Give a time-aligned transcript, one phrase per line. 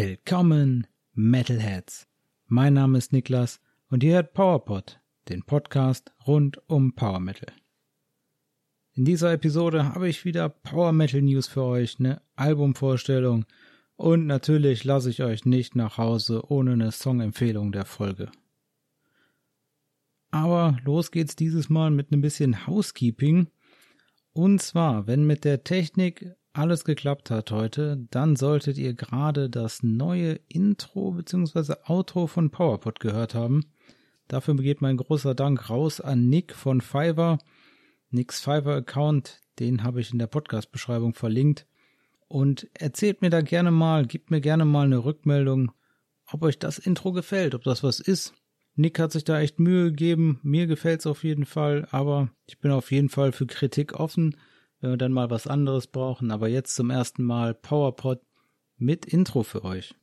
[0.00, 2.06] Willkommen, Metalheads.
[2.46, 3.60] Mein Name ist Niklas
[3.90, 7.52] und ihr hört PowerPod, den Podcast rund um Power Metal.
[8.92, 13.44] In dieser Episode habe ich wieder Power Metal News für euch, eine Albumvorstellung
[13.96, 18.30] und natürlich lasse ich euch nicht nach Hause ohne eine Songempfehlung der Folge.
[20.30, 23.48] Aber los geht's dieses Mal mit ein bisschen Housekeeping.
[24.32, 29.84] Und zwar, wenn mit der Technik alles geklappt hat heute, dann solltet ihr gerade das
[29.84, 31.74] neue Intro bzw.
[31.86, 33.66] Outro von PowerPod gehört haben.
[34.26, 37.38] Dafür geht mein großer Dank raus an Nick von Fiverr.
[38.10, 41.66] Nicks Fiverr Account, den habe ich in der Podcast-Beschreibung verlinkt.
[42.26, 45.70] Und erzählt mir da gerne mal, gebt mir gerne mal eine Rückmeldung,
[46.26, 48.34] ob euch das Intro gefällt, ob das was ist.
[48.74, 52.72] Nick hat sich da echt Mühe gegeben, mir gefällt's auf jeden Fall, aber ich bin
[52.72, 54.34] auf jeden Fall für Kritik offen
[54.80, 56.30] wenn wir dann mal was anderes brauchen.
[56.30, 58.20] Aber jetzt zum ersten Mal PowerPod
[58.76, 59.94] mit Intro für euch.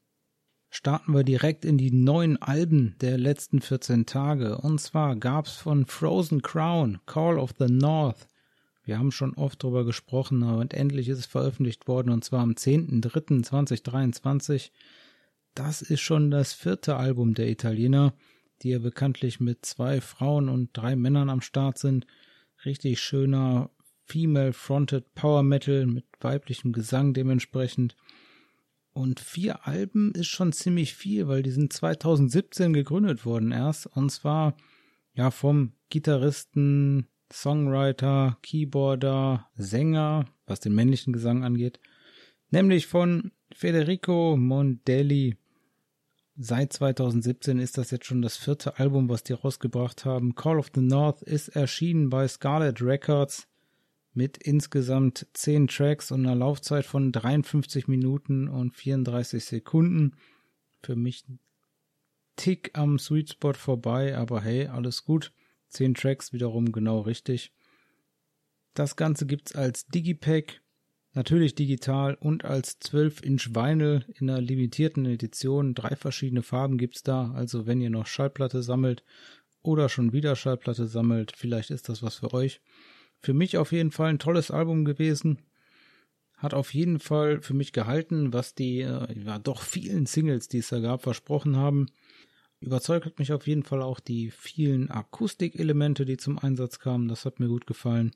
[0.69, 4.57] Starten wir direkt in die neuen Alben der letzten 14 Tage.
[4.57, 8.27] Und zwar gab's von Frozen Crown Call of the North.
[8.83, 12.51] Wir haben schon oft drüber gesprochen, und endlich ist es veröffentlicht worden, und zwar am
[12.51, 14.69] 10.03.2023.
[15.55, 18.13] Das ist schon das vierte Album der Italiener,
[18.61, 22.05] die ja bekanntlich mit zwei Frauen und drei Männern am Start sind.
[22.63, 23.71] Richtig schöner
[24.05, 27.95] Female-Fronted Power Metal mit weiblichem Gesang dementsprechend.
[28.93, 33.87] Und vier Alben ist schon ziemlich viel, weil die sind 2017 gegründet worden erst.
[33.87, 34.55] Und zwar
[35.13, 41.79] ja vom Gitarristen, Songwriter, Keyboarder, Sänger, was den männlichen Gesang angeht,
[42.51, 45.35] nämlich von Federico Mondelli.
[46.37, 50.35] Seit 2017 ist das jetzt schon das vierte Album, was die rausgebracht haben.
[50.35, 53.47] Call of the North ist erschienen bei Scarlet Records
[54.15, 60.13] mit insgesamt 10 Tracks und einer Laufzeit von 53 Minuten und 34 Sekunden.
[60.81, 61.39] Für mich ein
[62.35, 65.31] Tick am Sweet Spot vorbei, aber hey, alles gut.
[65.69, 67.53] 10 Tracks wiederum genau richtig.
[68.73, 70.61] Das Ganze gibt's als Digipack,
[71.13, 75.73] natürlich digital und als 12-Inch Vinyl in einer limitierten Edition.
[75.73, 79.03] Drei verschiedene Farben gibt's da, also wenn ihr noch Schallplatte sammelt
[79.61, 82.61] oder schon wieder Schallplatte sammelt, vielleicht ist das was für euch.
[83.25, 85.39] Für mich auf jeden Fall ein tolles Album gewesen.
[86.37, 90.59] Hat auf jeden Fall für mich gehalten, was die äh, ja doch vielen Singles, die
[90.59, 91.87] es da gab, versprochen haben.
[92.59, 97.07] Überzeugt hat mich auf jeden Fall auch die vielen Akustikelemente, die zum Einsatz kamen.
[97.07, 98.11] Das hat mir gut gefallen.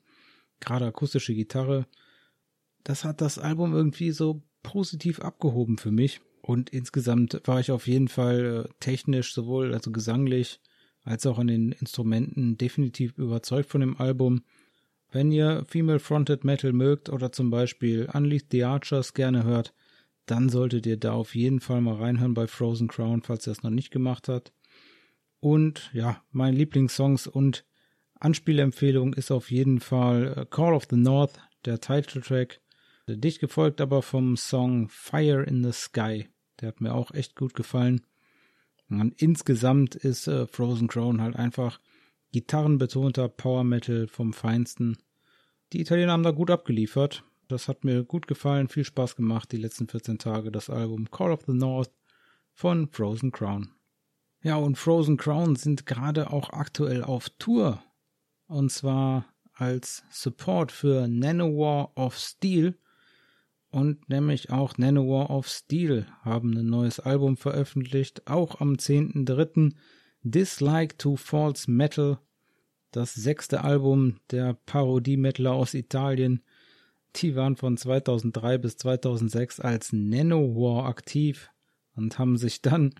[0.60, 1.88] Gerade akustische Gitarre.
[2.84, 6.20] Das hat das Album irgendwie so positiv abgehoben für mich.
[6.40, 10.60] Und insgesamt war ich auf jeden Fall äh, technisch, sowohl also gesanglich
[11.02, 14.44] als auch an den Instrumenten definitiv überzeugt von dem Album.
[15.12, 19.74] Wenn ihr Female Fronted Metal mögt oder zum Beispiel Unleashed the Archers gerne hört,
[20.26, 23.62] dann solltet ihr da auf jeden Fall mal reinhören bei Frozen Crown, falls ihr es
[23.62, 24.52] noch nicht gemacht habt.
[25.40, 27.64] Und ja, mein Lieblingssongs und
[28.20, 32.60] Anspielempfehlung ist auf jeden Fall äh, Call of the North, der Titeltrack.
[33.08, 36.28] Dicht gefolgt aber vom Song Fire in the Sky.
[36.60, 38.02] Der hat mir auch echt gut gefallen.
[38.88, 41.80] Und insgesamt ist äh, Frozen Crown halt einfach
[42.32, 44.98] gitarrenbetonter Power Metal vom Feinsten.
[45.72, 47.24] Die Italiener haben da gut abgeliefert.
[47.48, 51.32] Das hat mir gut gefallen, viel Spaß gemacht, die letzten 14 Tage, das Album Call
[51.32, 51.90] of the North
[52.52, 53.70] von Frozen Crown.
[54.42, 57.82] Ja, und Frozen Crown sind gerade auch aktuell auf Tour.
[58.46, 62.78] Und zwar als Support für Nanowar of Steel.
[63.70, 69.74] Und nämlich auch Nanowar of Steel haben ein neues Album veröffentlicht, auch am 10.3.
[70.22, 72.18] Dislike to False Metal,
[72.90, 76.42] das sechste Album der Parodie-Metaler aus Italien.
[77.16, 81.50] Die waren von 2003 bis 2006 als Nanowar aktiv
[81.96, 82.94] und haben sich dann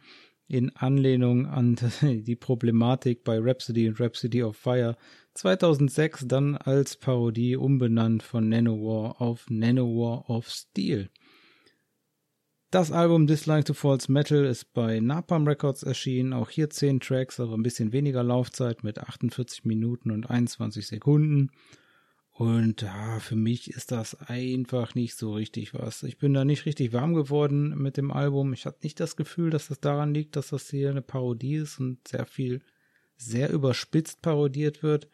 [0.49, 4.97] in Anlehnung an die Problematik bei Rhapsody und Rhapsody of Fire
[5.35, 11.11] 2006 dann als Parodie umbenannt von Nanowar auf Nanowar of Steel.
[12.71, 16.33] Das Album Dislike to False Metal ist bei Napalm Records erschienen.
[16.33, 21.51] Auch hier 10 Tracks, aber ein bisschen weniger Laufzeit mit 48 Minuten und 21 Sekunden.
[22.31, 26.05] Und ja, für mich ist das einfach nicht so richtig was.
[26.05, 28.53] Ich bin da nicht richtig warm geworden mit dem Album.
[28.53, 31.81] Ich hatte nicht das Gefühl, dass das daran liegt, dass das hier eine Parodie ist
[31.81, 32.61] und sehr viel,
[33.17, 35.09] sehr überspitzt parodiert wird.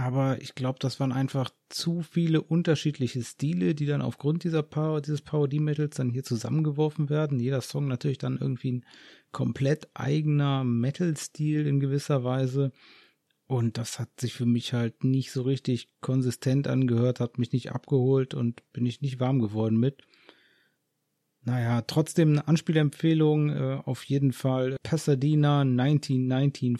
[0.00, 5.02] Aber ich glaube, das waren einfach zu viele unterschiedliche Stile, die dann aufgrund dieser Par
[5.02, 7.38] dieses Parodie-Metals dann hier zusammengeworfen werden.
[7.38, 8.86] Jeder Song natürlich dann irgendwie ein
[9.30, 12.72] komplett eigener Metal-Stil in gewisser Weise.
[13.46, 17.70] Und das hat sich für mich halt nicht so richtig konsistent angehört, hat mich nicht
[17.72, 20.00] abgeholt und bin ich nicht warm geworden mit.
[21.42, 26.78] Naja, trotzdem eine Anspielempfehlung, äh, auf jeden Fall Pasadena 1994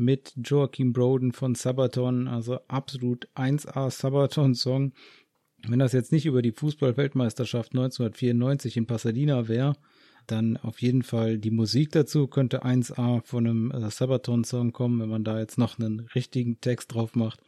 [0.00, 4.92] mit Joachim Broden von Sabaton, also absolut 1A Sabaton-Song.
[5.68, 9.74] Wenn das jetzt nicht über die Fußball-Weltmeisterschaft 1994 in Pasadena wäre,
[10.26, 15.08] dann auf jeden Fall die Musik dazu könnte 1A von einem äh, Sabaton-Song kommen, wenn
[15.08, 17.40] man da jetzt noch einen richtigen Text drauf macht.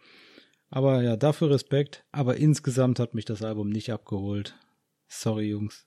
[0.68, 2.04] Aber ja, dafür Respekt.
[2.12, 4.58] Aber insgesamt hat mich das Album nicht abgeholt.
[5.06, 5.86] Sorry, Jungs.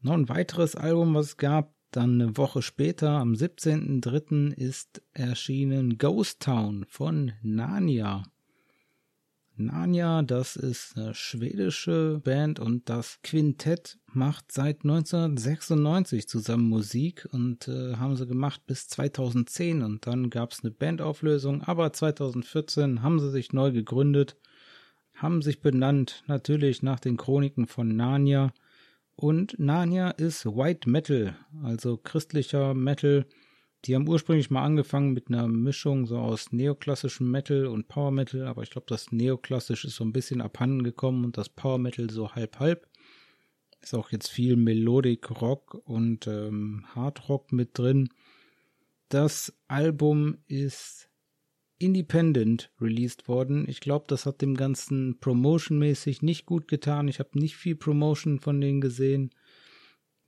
[0.00, 4.52] Noch ein weiteres Album, was es gab, dann eine Woche später, am 17.03.
[4.52, 8.24] ist erschienen Ghost Town von Narnia.
[9.58, 17.66] Narnia, das ist eine schwedische Band und das Quintett macht seit 1996 zusammen Musik und
[17.66, 23.18] äh, haben sie gemacht bis 2010 und dann gab es eine Bandauflösung, aber 2014 haben
[23.18, 24.36] sie sich neu gegründet,
[25.14, 28.52] haben sich benannt natürlich nach den Chroniken von Narnia
[29.16, 33.26] und Narnia ist White Metal, also christlicher Metal,
[33.86, 38.46] die haben ursprünglich mal angefangen mit einer Mischung so aus neoklassischem Metal und Power Metal,
[38.46, 42.10] aber ich glaube, das neoklassisch ist so ein bisschen abhanden gekommen und das Power Metal
[42.10, 42.88] so halb halb.
[43.80, 48.08] Ist auch jetzt viel Melodic Rock und ähm, Hard Rock mit drin.
[49.08, 51.05] Das Album ist
[51.78, 53.68] independent released worden.
[53.68, 57.08] Ich glaube, das hat dem Ganzen promotionmäßig nicht gut getan.
[57.08, 59.30] Ich habe nicht viel Promotion von denen gesehen.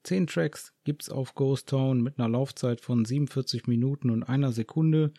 [0.02, 5.12] Zehn Tracks gibt's auf Ghost Town mit einer Laufzeit von 47 Minuten und einer Sekunde.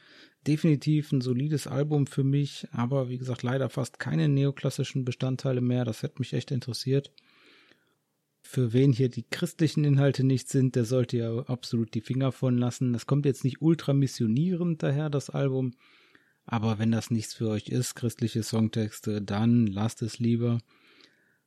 [0.47, 5.83] Definitiv ein solides Album für mich, aber wie gesagt, leider fast keine neoklassischen Bestandteile mehr.
[5.83, 7.11] Das hätte mich echt interessiert.
[8.41, 12.57] Für wen hier die christlichen Inhalte nicht sind, der sollte ja absolut die Finger von
[12.57, 12.93] lassen.
[12.93, 15.73] Das kommt jetzt nicht ultra missionierend daher, das Album.
[16.51, 20.57] Aber wenn das nichts für euch ist, christliche Songtexte, dann lasst es lieber.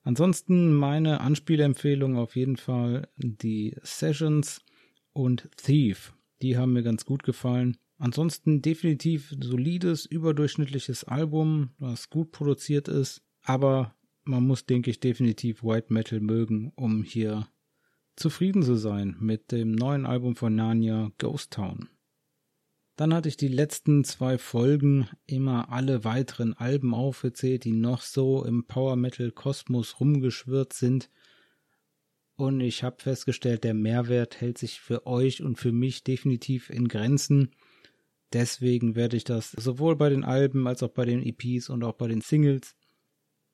[0.05, 4.63] Ansonsten meine Anspielempfehlung auf jeden Fall die Sessions
[5.13, 6.15] und Thief.
[6.41, 7.79] Die haben mir ganz gut gefallen.
[7.99, 13.23] Ansonsten definitiv solides, überdurchschnittliches Album, was gut produziert ist.
[13.43, 17.49] Aber man muss, denke ich, definitiv White Metal mögen, um hier
[18.15, 21.89] zufrieden zu sein mit dem neuen Album von Narnia, Ghost Town.
[22.97, 28.44] Dann hatte ich die letzten zwei Folgen immer alle weiteren Alben aufgezählt, die noch so
[28.44, 31.11] im Power Metal Kosmos rumgeschwirrt sind.
[32.37, 36.89] Und ich habe festgestellt, der Mehrwert hält sich für euch und für mich definitiv in
[36.89, 37.53] Grenzen.
[38.33, 41.94] Deswegen werde ich das sowohl bei den Alben als auch bei den EPs und auch
[41.94, 42.75] bei den Singles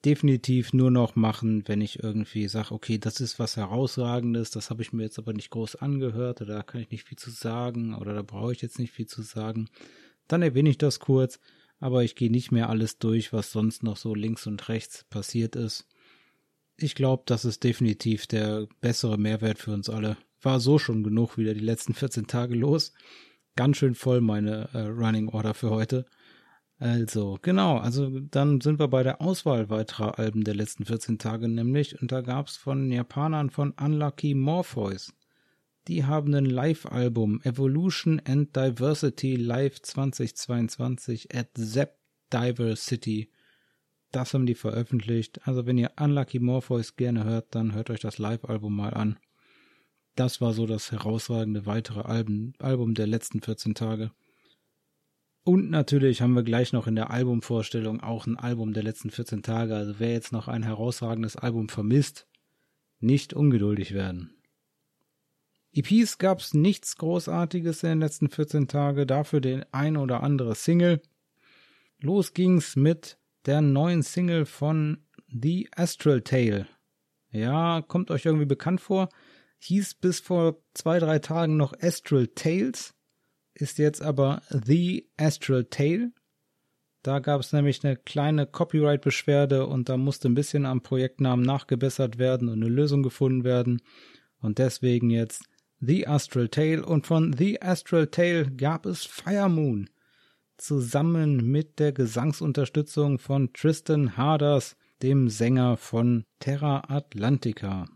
[0.04, 4.82] definitiv nur noch machen, wenn ich irgendwie sage, okay, das ist was herausragendes, das habe
[4.82, 7.94] ich mir jetzt aber nicht groß angehört oder da kann ich nicht viel zu sagen
[7.94, 9.68] oder da brauche ich jetzt nicht viel zu sagen.
[10.28, 11.40] Dann erwähne ich das kurz,
[11.80, 15.56] aber ich gehe nicht mehr alles durch, was sonst noch so links und rechts passiert
[15.56, 15.86] ist.
[16.76, 20.16] Ich glaube, das ist definitiv der bessere Mehrwert für uns alle.
[20.40, 22.92] War so schon genug wieder die letzten 14 Tage los.
[23.56, 26.06] Ganz schön voll meine äh, Running Order für heute.
[26.80, 31.48] Also, genau, also dann sind wir bei der Auswahl weiterer Alben der letzten 14 Tage
[31.48, 35.12] nämlich und da gab's von Japanern von Unlucky Morpheus.
[35.88, 41.98] Die haben ein Live-Album Evolution and Diversity Live 2022 at Zep
[42.32, 43.32] Diversity.
[44.12, 45.40] Das haben die veröffentlicht.
[45.48, 49.18] Also wenn ihr Unlucky Morpheus gerne hört, dann hört euch das Live-Album mal an.
[50.14, 54.12] Das war so das herausragende weitere Album, Album der letzten 14 Tage.
[55.48, 59.42] Und natürlich haben wir gleich noch in der Albumvorstellung auch ein Album der letzten 14
[59.42, 59.74] Tage.
[59.76, 62.26] Also wer jetzt noch ein herausragendes Album vermisst,
[63.00, 64.36] nicht ungeduldig werden.
[65.72, 71.00] EPs gab's nichts Großartiges in den letzten 14 Tagen, dafür den ein oder andere Single.
[71.98, 76.68] Los ging's mit der neuen Single von The Astral Tale.
[77.30, 79.08] Ja, kommt euch irgendwie bekannt vor.
[79.60, 82.97] Hieß bis vor zwei, drei Tagen noch Astral Tales
[83.60, 86.12] ist jetzt aber The Astral Tale.
[87.02, 92.18] Da gab es nämlich eine kleine Copyright-Beschwerde und da musste ein bisschen am Projektnamen nachgebessert
[92.18, 93.80] werden und eine Lösung gefunden werden.
[94.40, 95.44] Und deswegen jetzt
[95.80, 96.84] The Astral Tale.
[96.84, 99.88] Und von The Astral Tale gab es Fire Moon.
[100.56, 107.86] Zusammen mit der Gesangsunterstützung von Tristan Harders, dem Sänger von Terra Atlantica.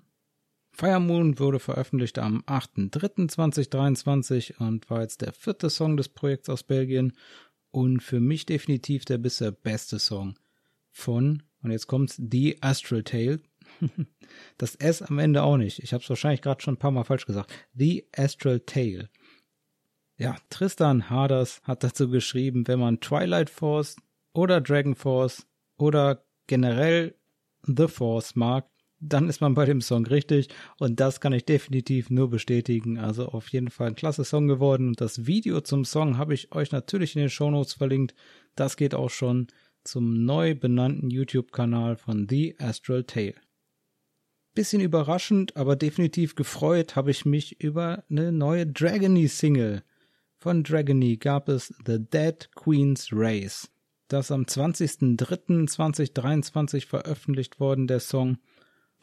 [0.72, 6.62] Fire Moon wurde veröffentlicht am 8.3.2023 und war jetzt der vierte Song des Projekts aus
[6.62, 7.12] Belgien
[7.70, 10.38] und für mich definitiv der bisher beste Song
[10.90, 13.40] von, und jetzt kommt's, The Astral Tale.
[14.56, 15.80] Das S am Ende auch nicht.
[15.80, 17.52] Ich habe es wahrscheinlich gerade schon ein paar Mal falsch gesagt.
[17.74, 19.10] The Astral Tale.
[20.16, 23.96] Ja, Tristan Harders hat dazu geschrieben, wenn man Twilight Force
[24.32, 27.14] oder Dragon Force oder generell
[27.64, 28.71] The Force mag,
[29.02, 32.98] dann ist man bei dem Song richtig und das kann ich definitiv nur bestätigen.
[32.98, 36.52] Also auf jeden Fall ein klasse Song geworden und das Video zum Song habe ich
[36.52, 38.14] euch natürlich in den Shownotes verlinkt.
[38.54, 39.48] Das geht auch schon
[39.82, 43.34] zum neu benannten YouTube-Kanal von The Astral Tale.
[44.54, 49.82] Bisschen überraschend, aber definitiv gefreut habe ich mich über eine neue Dragony-Single.
[50.38, 53.70] Von Dragony gab es The Dead Queen's Race.
[54.08, 58.36] Das am 20.03.2023 veröffentlicht worden, der Song.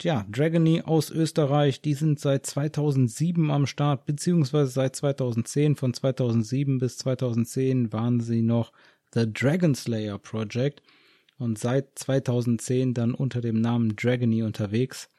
[0.00, 5.76] Tja, Dragony aus Österreich, die sind seit 2007 am Start, beziehungsweise seit 2010.
[5.76, 8.72] Von 2007 bis 2010 waren sie noch
[9.12, 10.82] The Dragon Slayer Project
[11.36, 15.10] und seit 2010 dann unter dem Namen Dragony unterwegs.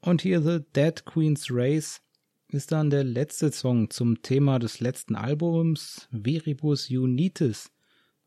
[0.00, 2.00] Und hier The Dead Queen's Race
[2.48, 7.70] ist dann der letzte Song zum Thema des letzten Albums Veribus Unitis.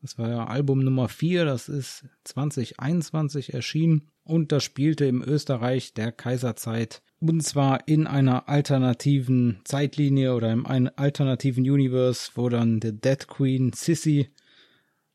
[0.02, 5.92] Das war ja Album Nummer 4, das ist 2021 erschienen und das spielte im Österreich
[5.92, 12.80] der Kaiserzeit und zwar in einer alternativen Zeitlinie oder in einem alternativen Universe, wo dann
[12.82, 14.30] The Dead Queen Sissy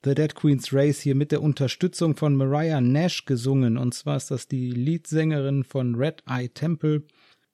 [0.06, 4.30] The Dead Queen's Race hier mit der Unterstützung von Mariah Nash gesungen und zwar ist
[4.30, 7.02] das die Leadsängerin von Red Eye Temple.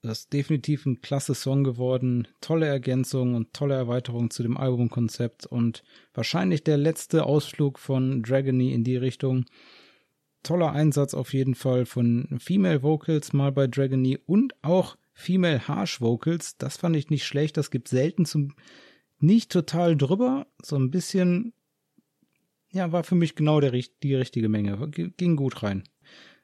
[0.04, 5.46] Das ist definitiv ein klasse Song geworden, tolle Ergänzung und tolle Erweiterung zu dem Albumkonzept
[5.46, 9.46] und wahrscheinlich der letzte Ausflug von Dragony in die Richtung
[10.44, 16.02] toller Einsatz auf jeden Fall von Female Vocals mal bei Dragony und auch Female Harsh
[16.02, 16.58] Vocals.
[16.58, 17.58] Das fand ich nicht schlecht.
[17.58, 18.56] Das gibt selten zum
[19.20, 21.54] nicht total drüber, so ein bisschen.
[22.72, 24.90] Ja, war für mich genau der, die richtige Menge.
[24.90, 25.84] Ging gut rein.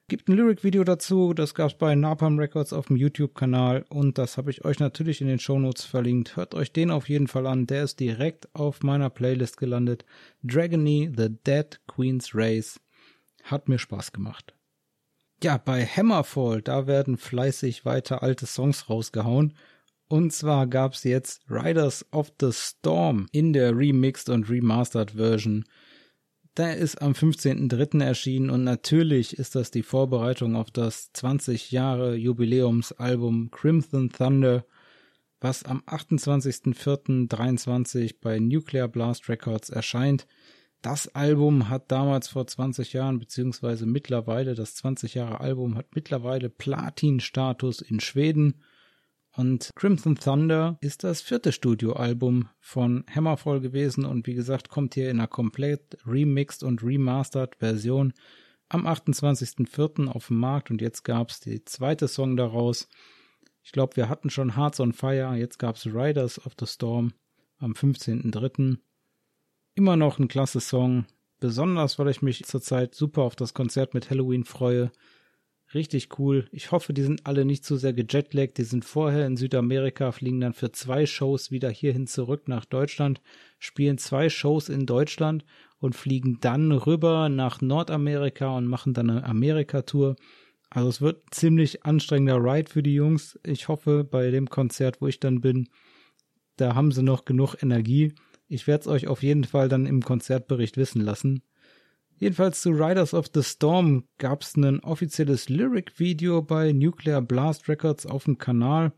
[0.10, 4.52] Gibt ein Lyric-Video dazu, das gab's bei Napalm Records auf dem YouTube-Kanal und das habe
[4.52, 6.38] ich euch natürlich in den Shownotes verlinkt.
[6.38, 10.06] Hört euch den auf jeden Fall an, der ist direkt auf meiner Playlist gelandet.
[10.44, 12.80] Dragony, The Dead Queen's Race
[13.44, 14.56] hat mir Spaß gemacht.
[15.44, 19.56] Ja, bei Hammerfall, da werden fleißig weiter alte Songs rausgehauen.
[20.08, 25.66] Und zwar gab's jetzt Riders of the Storm in der Remixed und Remastered Version.
[26.58, 28.04] Der ist am 15.03.
[28.04, 34.66] erschienen und natürlich ist das die Vorbereitung auf das 20 Jahre Jubiläumsalbum Crimson Thunder,
[35.40, 40.26] was am 28.04.23 bei Nuclear Blast Records erscheint.
[40.82, 46.50] Das Album hat damals vor 20 Jahren, beziehungsweise mittlerweile, das 20 Jahre Album hat mittlerweile
[46.50, 48.64] Platin-Status in Schweden.
[49.38, 55.10] Und Crimson Thunder ist das vierte Studioalbum von Hammerfall gewesen und wie gesagt kommt hier
[55.10, 58.14] in einer komplett remixed und remastered Version
[58.68, 60.08] am 28.04.
[60.08, 62.90] auf dem Markt und jetzt gab's die zweite Song daraus.
[63.64, 67.14] Ich glaube, wir hatten schon Hearts on Fire, jetzt gab's Riders of the Storm
[67.60, 68.80] am 15.03
[69.78, 71.06] immer noch ein klasse Song.
[71.40, 74.92] Besonders, weil ich mich zurzeit super auf das Konzert mit Halloween freue.
[75.74, 76.48] Richtig cool.
[76.52, 78.58] Ich hoffe, die sind alle nicht zu sehr gejetlaggt.
[78.58, 83.22] Die sind vorher in Südamerika, fliegen dann für zwei Shows wieder hierhin zurück nach Deutschland,
[83.60, 85.44] spielen zwei Shows in Deutschland
[85.80, 90.16] und fliegen dann rüber nach Nordamerika und machen dann eine Amerika-Tour.
[90.70, 93.38] Also es wird ein ziemlich anstrengender Ride für die Jungs.
[93.44, 95.70] Ich hoffe, bei dem Konzert, wo ich dann bin,
[96.56, 98.14] da haben sie noch genug Energie.
[98.48, 101.44] Ich werde es euch auf jeden Fall dann im Konzertbericht wissen lassen.
[102.20, 108.08] Jedenfalls zu Riders of the Storm gab es ein offizielles Lyric-Video bei Nuclear Blast Records
[108.08, 108.92] auf dem Kanal.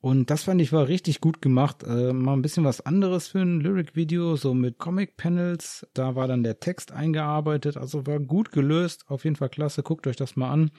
[0.00, 1.82] Und das fand ich war richtig gut gemacht.
[1.82, 5.86] Äh, mal ein bisschen was anderes für ein Lyric-Video, so mit Comic-Panels.
[5.92, 9.04] Da war dann der Text eingearbeitet, also war gut gelöst.
[9.08, 10.70] Auf jeden Fall klasse, guckt euch das mal an.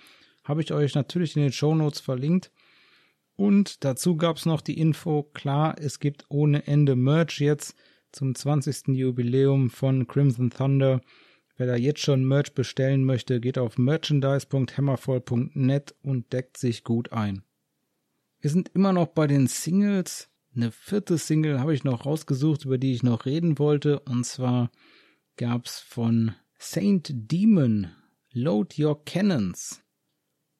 [0.43, 2.51] Habe ich euch natürlich in den Show Notes verlinkt.
[3.35, 7.75] Und dazu gab's noch die Info, klar, es gibt ohne Ende Merch jetzt
[8.11, 8.95] zum 20.
[8.95, 11.01] Jubiläum von Crimson Thunder.
[11.57, 17.43] Wer da jetzt schon Merch bestellen möchte, geht auf merchandise.hammerfall.net und deckt sich gut ein.
[18.41, 20.29] Wir sind immer noch bei den Singles.
[20.53, 24.01] Eine vierte Single habe ich noch rausgesucht, über die ich noch reden wollte.
[24.01, 24.69] Und zwar
[25.37, 27.87] gab's von Saint Demon
[28.31, 29.81] Load Your Cannons.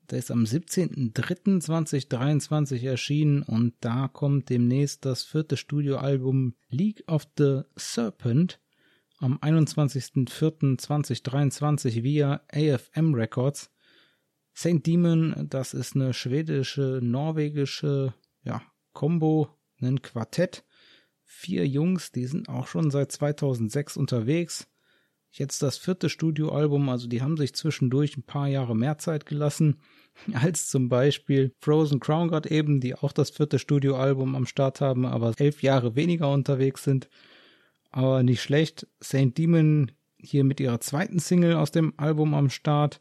[0.10, 7.64] Der ist am 17.03.2023 erschienen und da kommt demnächst das vierte Studioalbum League of the
[7.75, 8.62] Serpent
[9.19, 13.72] am 21.04.2023 via AFM Records.
[14.53, 18.62] Saint Demon, das ist eine schwedische, norwegische, ja,
[18.93, 19.50] Combo,
[19.81, 20.63] ein Quartett.
[21.24, 24.67] Vier Jungs, die sind auch schon seit 2006 unterwegs.
[25.31, 29.81] Jetzt das vierte Studioalbum, also die haben sich zwischendurch ein paar Jahre mehr Zeit gelassen
[30.34, 35.05] als zum Beispiel Frozen Crown God eben, die auch das vierte Studioalbum am Start haben,
[35.05, 37.10] aber elf Jahre weniger unterwegs sind.
[37.96, 38.88] Aber nicht schlecht.
[39.00, 43.00] Saint Demon hier mit ihrer zweiten Single aus dem Album am Start.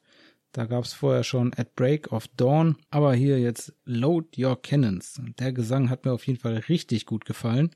[0.52, 5.20] Da gab es vorher schon At Break of Dawn, aber hier jetzt Load Your Cannons.
[5.40, 7.70] Der Gesang hat mir auf jeden Fall richtig gut gefallen.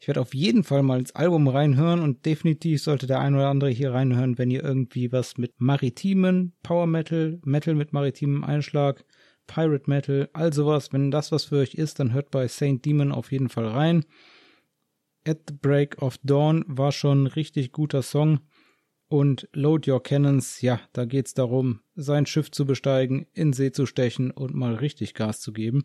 [0.00, 3.48] Ich werde auf jeden Fall mal ins Album reinhören und definitiv sollte der ein oder
[3.48, 9.04] andere hier reinhören, wenn ihr irgendwie was mit maritimen Power Metal, Metal mit maritimem Einschlag,
[9.46, 13.12] Pirate Metal, all sowas, wenn das was für euch ist, dann hört bei Saint Demon
[13.12, 14.04] auf jeden Fall rein.
[15.26, 18.40] At the Break of Dawn war schon ein richtig guter Song.
[19.08, 23.84] Und Load Your Cannons, ja, da geht's darum, sein Schiff zu besteigen, in See zu
[23.84, 25.84] stechen und mal richtig Gas zu geben.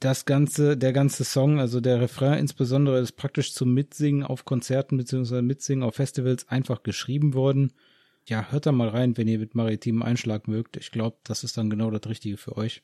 [0.00, 4.96] Das ganze, der ganze Song, also der Refrain insbesondere, ist praktisch zum Mitsingen auf Konzerten
[4.96, 5.42] bzw.
[5.42, 7.72] Mitsingen auf Festivals einfach geschrieben worden.
[8.26, 10.76] Ja, hört da mal rein, wenn ihr mit maritimem Einschlag mögt.
[10.76, 12.82] Ich glaube, das ist dann genau das Richtige für euch.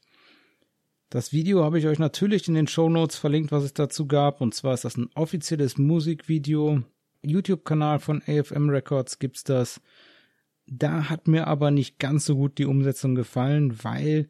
[1.08, 4.40] Das Video habe ich euch natürlich in den Show Notes verlinkt, was es dazu gab.
[4.40, 6.82] Und zwar ist das ein offizielles Musikvideo
[7.22, 9.80] YouTube-Kanal von AFM Records gibt's das.
[10.66, 14.28] Da hat mir aber nicht ganz so gut die Umsetzung gefallen, weil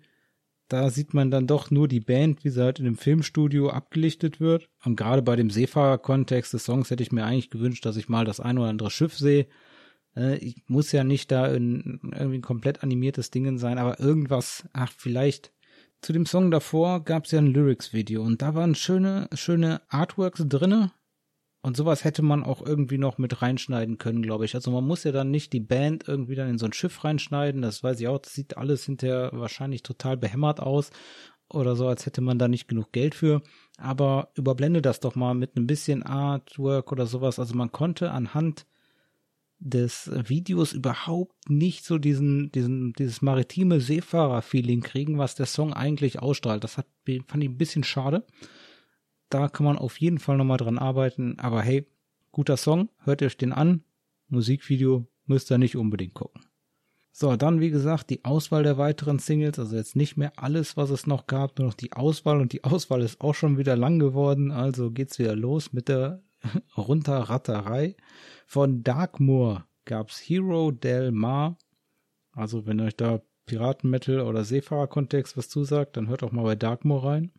[0.69, 4.41] da sieht man dann doch nur die Band, wie sie halt in dem Filmstudio abgelichtet
[4.41, 4.69] wird.
[4.85, 8.25] Und gerade bei dem Seefahrer-Kontext des Songs hätte ich mir eigentlich gewünscht, dass ich mal
[8.25, 9.47] das ein oder andere Schiff sehe.
[10.17, 14.69] Äh, ich muss ja nicht da in irgendwie ein komplett animiertes Ding sein, aber irgendwas,
[14.73, 15.53] ach, vielleicht.
[16.03, 20.45] Zu dem Song davor gab es ja ein Lyrics-Video und da waren schöne, schöne Artworks
[20.47, 20.93] drinne
[21.67, 24.55] und sowas hätte man auch irgendwie noch mit reinschneiden können, glaube ich.
[24.55, 27.61] Also man muss ja dann nicht die Band irgendwie dann in so ein Schiff reinschneiden.
[27.61, 28.21] Das weiß ich auch.
[28.21, 30.91] Das sieht alles hinterher wahrscheinlich total behämmert aus.
[31.53, 33.43] Oder so, als hätte man da nicht genug Geld für.
[33.79, 37.41] Aber überblende das doch mal mit ein bisschen Artwork oder sowas.
[37.41, 38.65] Also man konnte anhand
[39.69, 46.21] des Videos überhaupt nicht so diesen, diesen, dieses maritime Seefahrer-Feeling kriegen, was der Song eigentlich
[46.21, 46.65] ausstrahlt.
[46.65, 46.87] Das hat,
[47.27, 48.25] fand ich ein bisschen schade
[49.31, 51.39] da kann man auf jeden Fall nochmal dran arbeiten.
[51.39, 51.87] Aber hey,
[52.33, 53.83] guter Song, hört euch den an.
[54.29, 56.43] Musikvideo müsst ihr nicht unbedingt gucken.
[57.13, 60.91] So, dann wie gesagt die Auswahl der weiteren Singles, also jetzt nicht mehr alles, was
[60.91, 63.99] es noch gab, nur noch die Auswahl und die Auswahl ist auch schon wieder lang
[63.99, 66.23] geworden, also geht's wieder los mit der
[66.77, 67.97] Runterratterei.
[68.47, 71.57] Von Darkmoor gab's Hero Del Mar,
[72.33, 77.05] also wenn euch da Piratenmetal oder Seefahrer-Kontext was zusagt, dann hört auch mal bei Darkmoor
[77.05, 77.33] rein.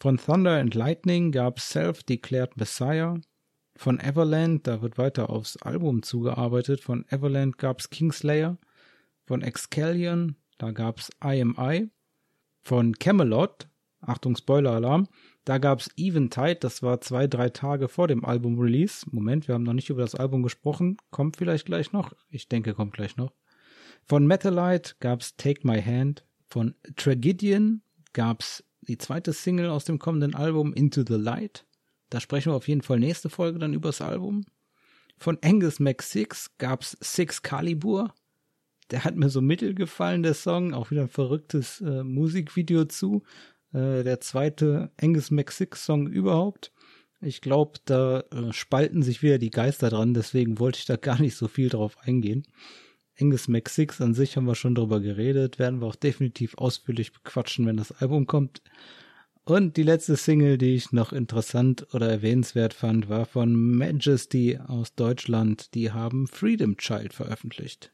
[0.00, 3.20] Von Thunder and Lightning gab es Self-Declared Messiah.
[3.76, 6.80] Von Everland, da wird weiter aufs Album zugearbeitet.
[6.80, 8.58] Von Everland gab es Kingslayer.
[9.26, 11.90] Von Excalion, da gab es IMI.
[12.62, 13.68] Von Camelot,
[14.00, 15.08] Achtung Spoiler-Alarm,
[15.44, 19.06] da gab es Eventide, das war zwei, drei Tage vor dem Album-Release.
[19.10, 20.96] Moment, wir haben noch nicht über das Album gesprochen.
[21.10, 22.12] Kommt vielleicht gleich noch?
[22.28, 23.32] Ich denke, kommt gleich noch.
[24.04, 26.24] Von Metalite gab es Take My Hand.
[26.48, 31.64] Von Tragedian gab es die zweite Single aus dem kommenden Album Into the Light.
[32.10, 34.44] Da sprechen wir auf jeden Fall nächste Folge dann über das Album.
[35.16, 38.12] Von Angus Mac 6 gab's Six Calibur.
[38.90, 40.74] Der hat mir so mittel gefallen, der Song.
[40.74, 43.22] Auch wieder ein verrücktes äh, Musikvideo zu.
[43.72, 46.72] Äh, der zweite Angus Mac 6 Song überhaupt.
[47.20, 51.20] Ich glaube, da äh, spalten sich wieder die Geister dran, deswegen wollte ich da gar
[51.20, 52.46] nicht so viel drauf eingehen.
[53.20, 57.12] Angus Mac 6 an sich haben wir schon drüber geredet, werden wir auch definitiv ausführlich
[57.12, 58.62] bequatschen, wenn das Album kommt.
[59.44, 64.94] Und die letzte Single, die ich noch interessant oder erwähnenswert fand, war von Majesty aus
[64.94, 65.74] Deutschland.
[65.74, 67.92] Die haben Freedom Child veröffentlicht.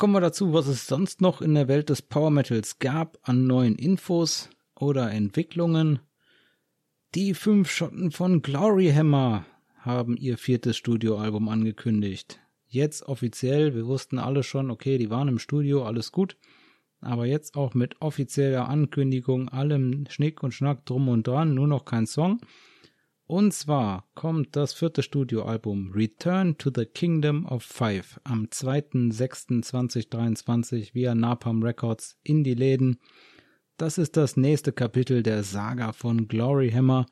[0.00, 3.46] Kommen wir dazu, was es sonst noch in der Welt des Power Metals gab an
[3.46, 6.00] neuen Infos oder Entwicklungen.
[7.14, 9.44] Die fünf Schotten von Gloryhammer
[9.76, 15.38] haben ihr viertes Studioalbum angekündigt jetzt offiziell, wir wussten alle schon, okay, die waren im
[15.38, 16.36] Studio, alles gut,
[17.00, 21.84] aber jetzt auch mit offizieller Ankündigung, allem Schnick und Schnack drum und dran, nur noch
[21.84, 22.40] kein Song.
[23.30, 31.14] Und zwar kommt das vierte Studioalbum Return to the Kingdom of Five am 2.6.2023 via
[31.14, 32.98] Napalm Records in die Läden.
[33.76, 37.06] Das ist das nächste Kapitel der Saga von Gloryhammer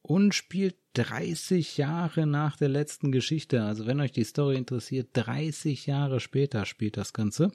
[0.00, 3.64] und spielt 30 Jahre nach der letzten Geschichte.
[3.64, 7.50] Also wenn euch die Story interessiert, 30 Jahre später spielt das Ganze.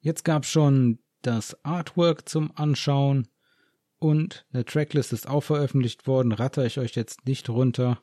[0.00, 3.26] Jetzt gab es schon das Artwork zum Anschauen
[4.00, 6.32] und eine Tracklist ist auch veröffentlicht worden.
[6.32, 8.00] Ratter ich euch jetzt nicht runter.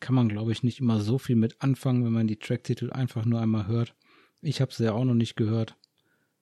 [0.00, 3.24] Kann man, glaube ich, nicht immer so viel mit anfangen, wenn man die Tracktitel einfach
[3.24, 3.94] nur einmal hört.
[4.40, 5.76] Ich habe sie ja auch noch nicht gehört.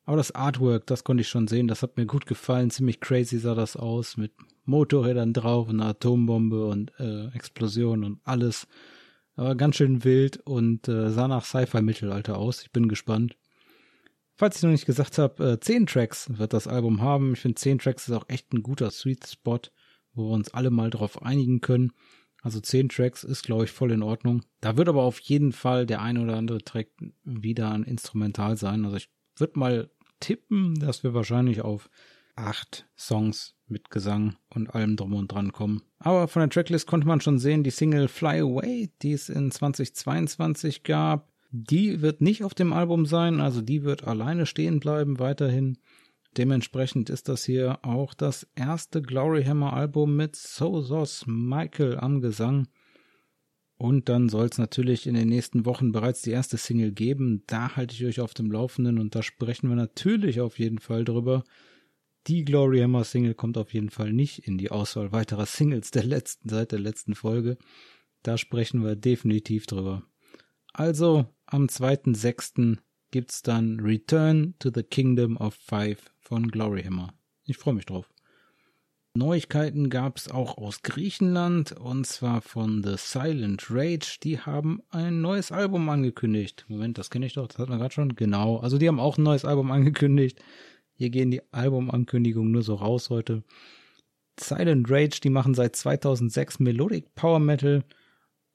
[0.04, 2.70] Aber das Artwork, das konnte ich schon sehen, das hat mir gut gefallen.
[2.70, 4.32] Ziemlich crazy sah das aus mit
[4.64, 8.68] Motorrädern drauf, eine Atombombe und äh, Explosion und alles.
[9.34, 12.62] Aber ganz schön wild und äh, sah nach Sci-Fi-Mittelalter aus.
[12.62, 13.36] Ich bin gespannt.
[14.36, 17.32] Falls ich noch nicht gesagt habe, äh, zehn Tracks wird das Album haben.
[17.32, 19.60] Ich finde, zehn Tracks ist auch echt ein guter Sweet Spot,
[20.12, 21.92] wo wir uns alle mal drauf einigen können.
[22.42, 24.42] Also zehn Tracks ist, glaube ich, voll in Ordnung.
[24.60, 26.88] Da wird aber auf jeden Fall der eine oder andere Track
[27.24, 28.84] wieder ein Instrumental sein.
[28.84, 31.88] Also ich würde mal tippen, dass wir wahrscheinlich auf
[32.36, 35.82] acht Songs mit Gesang und allem drum und dran kommen.
[35.98, 39.50] Aber von der Tracklist konnte man schon sehen, die Single Fly Away, die es in
[39.50, 45.18] 2022 gab, die wird nicht auf dem Album sein, also die wird alleine stehen bleiben
[45.18, 45.78] weiterhin.
[46.36, 52.68] Dementsprechend ist das hier auch das erste Glory Hammer Album mit Sozos Michael am Gesang.
[53.78, 57.42] Und dann soll es natürlich in den nächsten Wochen bereits die erste Single geben.
[57.46, 61.04] Da halte ich euch auf dem Laufenden und da sprechen wir natürlich auf jeden Fall
[61.04, 61.44] drüber.
[62.26, 66.04] Die Glory Hammer Single kommt auf jeden Fall nicht in die Auswahl weiterer Singles der
[66.04, 67.56] letzten, seit der letzten Folge.
[68.22, 70.02] Da sprechen wir definitiv drüber.
[70.72, 72.78] Also, am 2.6.
[73.10, 77.12] gibt's dann Return to the Kingdom of Five von Glory Hammer.
[77.44, 78.10] Ich freue mich drauf.
[79.14, 84.18] Neuigkeiten gab's auch aus Griechenland und zwar von The Silent Rage.
[84.22, 86.66] Die haben ein neues Album angekündigt.
[86.68, 88.14] Moment, das kenne ich doch, das hatten wir gerade schon.
[88.14, 90.42] Genau, also die haben auch ein neues Album angekündigt.
[90.94, 93.42] Hier gehen die Albumankündigungen nur so raus heute.
[94.38, 97.84] Silent Rage, die machen seit 2006 Melodic Power Metal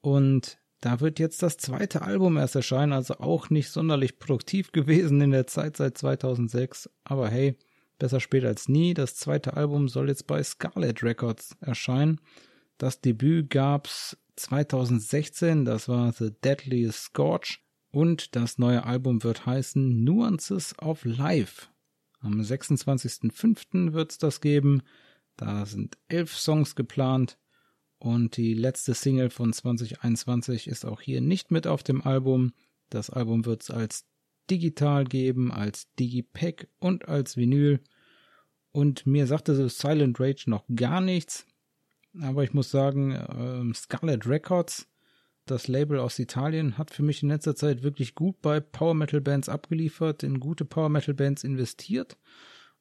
[0.00, 5.20] und da wird jetzt das zweite Album erst erscheinen, also auch nicht sonderlich produktiv gewesen
[5.20, 6.90] in der Zeit seit 2006.
[7.04, 7.56] Aber hey,
[8.00, 8.92] besser spät als nie.
[8.92, 12.20] Das zweite Album soll jetzt bei Scarlet Records erscheinen.
[12.78, 17.60] Das Debüt gab's 2016, das war The Deadly Scorch.
[17.92, 21.68] Und das neue Album wird heißen Nuances of Life.
[22.18, 23.92] Am 26.05.
[23.92, 24.82] wird's das geben.
[25.36, 27.38] Da sind elf Songs geplant.
[28.02, 32.52] Und die letzte Single von 2021 ist auch hier nicht mit auf dem Album.
[32.90, 34.06] Das Album wird es als
[34.50, 37.78] digital geben, als Digipack und als Vinyl.
[38.72, 41.46] Und mir sagte so Silent Rage noch gar nichts.
[42.20, 44.88] Aber ich muss sagen, äh, Scarlet Records,
[45.46, 49.20] das Label aus Italien, hat für mich in letzter Zeit wirklich gut bei Power Metal
[49.20, 52.16] Bands abgeliefert, in gute Power Metal Bands investiert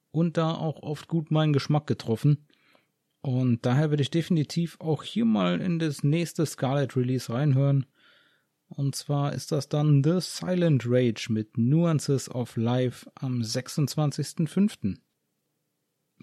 [0.10, 2.47] und da auch oft gut meinen Geschmack getroffen.
[3.21, 7.86] Und daher werde ich definitiv auch hier mal in das nächste Scarlet Release reinhören.
[8.67, 14.97] Und zwar ist das dann The Silent Rage mit Nuances of Life am 26.05.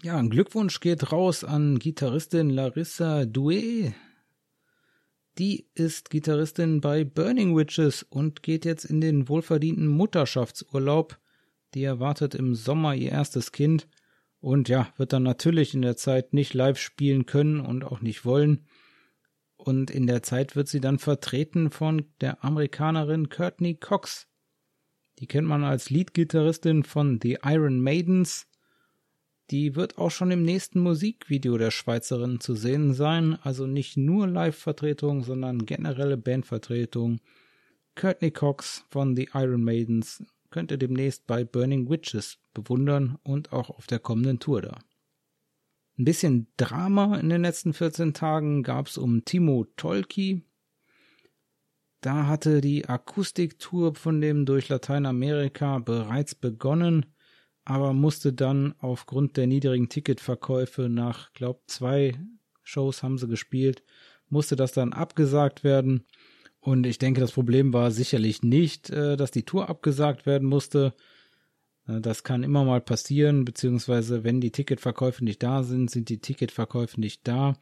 [0.01, 3.93] Ja, ein Glückwunsch geht raus an Gitarristin Larissa Due.
[5.37, 11.19] Die ist Gitarristin bei Burning Witches und geht jetzt in den wohlverdienten Mutterschaftsurlaub.
[11.73, 13.87] Die erwartet im Sommer ihr erstes Kind
[14.41, 18.25] und ja, wird dann natürlich in der Zeit nicht live spielen können und auch nicht
[18.25, 18.65] wollen.
[19.57, 24.27] Und in der Zeit wird sie dann vertreten von der Amerikanerin Courtney Cox.
[25.19, 28.47] Die kennt man als Leadgitarristin von The Iron Maidens.
[29.51, 34.27] Die wird auch schon im nächsten Musikvideo der Schweizerin zu sehen sein, also nicht nur
[34.27, 37.19] Live-Vertretung, sondern generelle Bandvertretung.
[37.95, 43.69] Courtney Cox von The Iron Maidens könnt ihr demnächst bei Burning Witches bewundern und auch
[43.69, 44.79] auf der kommenden Tour da.
[45.97, 50.45] Ein bisschen Drama in den letzten 14 Tagen gab es um Timo Tolki.
[52.01, 57.05] Da hatte die Akustiktour von dem durch Lateinamerika bereits begonnen,
[57.65, 62.17] aber musste dann aufgrund der niedrigen Ticketverkäufe nach, glaub, zwei
[62.63, 63.83] Shows haben sie gespielt,
[64.29, 66.05] musste das dann abgesagt werden.
[66.61, 70.93] Und ich denke, das Problem war sicherlich nicht, äh, dass die Tour abgesagt werden musste.
[71.87, 76.19] Äh, das kann immer mal passieren, beziehungsweise wenn die Ticketverkäufe nicht da sind, sind die
[76.19, 77.55] Ticketverkäufe nicht da.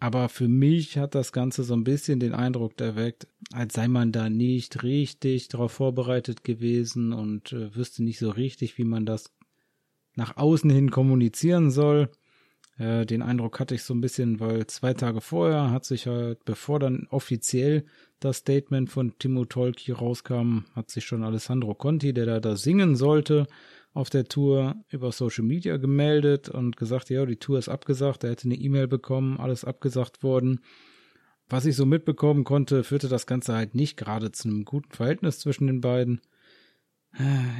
[0.00, 4.12] Aber für mich hat das Ganze so ein bisschen den Eindruck erweckt, als sei man
[4.12, 9.32] da nicht richtig darauf vorbereitet gewesen und äh, wüsste nicht so richtig, wie man das
[10.14, 12.10] nach außen hin kommunizieren soll.
[12.78, 16.44] Äh, den Eindruck hatte ich so ein bisschen, weil zwei Tage vorher hat sich halt,
[16.44, 17.84] bevor dann offiziell
[18.20, 22.96] das Statement von Timo Tolki rauskam, hat sich schon Alessandro Conti, der da, da singen
[22.96, 23.46] sollte,
[23.94, 28.30] auf der Tour über Social Media gemeldet und gesagt, ja, die Tour ist abgesagt, er
[28.30, 30.60] hätte eine E-Mail bekommen, alles abgesagt worden.
[31.48, 35.40] Was ich so mitbekommen konnte, führte das Ganze halt nicht gerade zu einem guten Verhältnis
[35.40, 36.20] zwischen den beiden.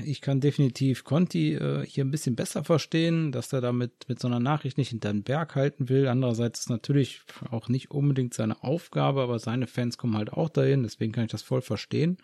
[0.04, 4.28] Ich kann definitiv Conti äh, hier ein bisschen besser verstehen, dass er damit mit so
[4.28, 6.06] einer Nachricht nicht hinter den Berg halten will.
[6.06, 10.82] Andererseits ist natürlich auch nicht unbedingt seine Aufgabe, aber seine Fans kommen halt auch dahin,
[10.82, 12.18] deswegen kann ich das voll verstehen.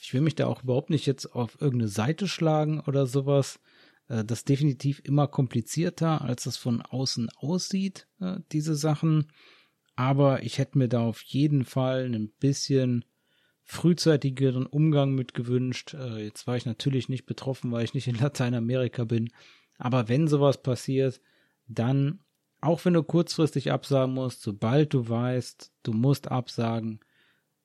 [0.00, 3.60] Ich will mich da auch überhaupt nicht jetzt auf irgendeine Seite schlagen oder sowas.
[4.08, 9.30] Äh, das ist definitiv immer komplizierter, als das von außen aussieht, äh, diese Sachen.
[9.94, 13.04] Aber ich hätte mir da auf jeden Fall ein bisschen
[13.66, 15.94] frühzeitigeren Umgang mit gewünscht.
[15.94, 19.30] Äh, jetzt war ich natürlich nicht betroffen, weil ich nicht in Lateinamerika bin.
[19.76, 21.20] Aber wenn sowas passiert,
[21.68, 22.20] dann
[22.60, 27.00] Auch wenn du kurzfristig absagen musst, sobald du weißt, du musst absagen,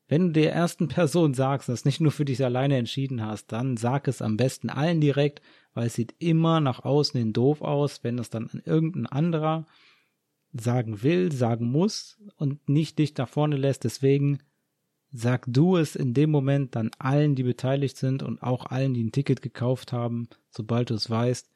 [0.08, 3.78] wenn du der ersten Person sagst, dass nicht nur für dich alleine entschieden hast, dann
[3.78, 5.42] sag es am besten allen direkt,
[5.74, 9.66] weil es sieht immer nach außen hin doof aus, wenn es dann an irgendein anderer
[10.54, 13.86] sagen will, sagen muss und nicht dich nach vorne lässt.
[13.86, 14.40] Deswegen
[15.12, 19.04] sag du es in dem Moment dann allen, die beteiligt sind und auch allen, die
[19.04, 21.50] ein Ticket gekauft haben, sobald du es weißt.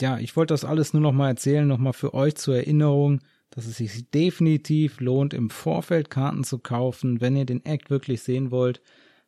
[0.00, 3.20] Ja, ich wollte das alles nur noch mal erzählen, noch mal für euch zur Erinnerung,
[3.50, 8.22] dass es sich definitiv lohnt, im Vorfeld Karten zu kaufen, wenn ihr den Act wirklich
[8.22, 8.80] sehen wollt.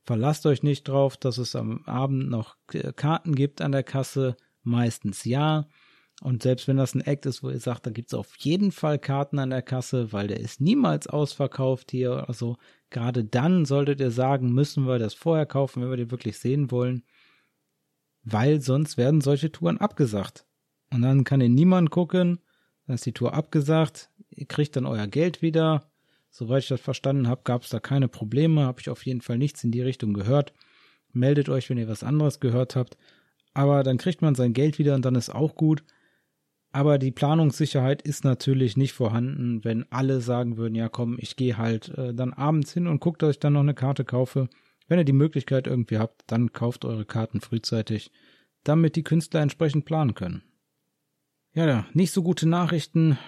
[0.05, 2.57] Verlasst euch nicht drauf, dass es am Abend noch
[2.97, 4.37] Karten gibt an der Kasse.
[4.63, 5.69] Meistens ja.
[6.23, 8.71] Und selbst wenn das ein Act ist, wo ihr sagt, da gibt es auf jeden
[8.71, 12.29] Fall Karten an der Kasse, weil der ist niemals ausverkauft hier.
[12.29, 12.59] Also
[12.91, 16.71] gerade dann solltet ihr sagen, müssen wir das vorher kaufen, wenn wir den wirklich sehen
[16.71, 17.03] wollen.
[18.23, 20.47] Weil sonst werden solche Touren abgesagt.
[20.93, 22.39] Und dann kann ihr niemand gucken,
[22.87, 25.91] dann ist die Tour abgesagt, ihr kriegt dann euer Geld wieder.
[26.31, 29.39] Soweit ich das verstanden habe, gab es da keine Probleme, habe ich auf jeden Fall
[29.39, 30.53] nichts in die Richtung gehört.
[31.13, 32.97] Meldet euch, wenn ihr was anderes gehört habt.
[33.55, 35.83] Aber dann kriegt man sein Geld wieder und dann ist auch gut.
[36.73, 41.59] Aber die Planungssicherheit ist natürlich nicht vorhanden, wenn alle sagen würden, ja komm, ich gehe
[41.59, 44.49] halt äh, dann abends hin und guckt, dass ich dann noch eine Karte kaufe.
[44.89, 48.11] Wenn ihr die Möglichkeit irgendwie habt, dann kauft eure Karten frühzeitig,
[48.65, 50.43] damit die Künstler entsprechend planen können.
[51.55, 53.19] Ja, nicht so gute Nachrichten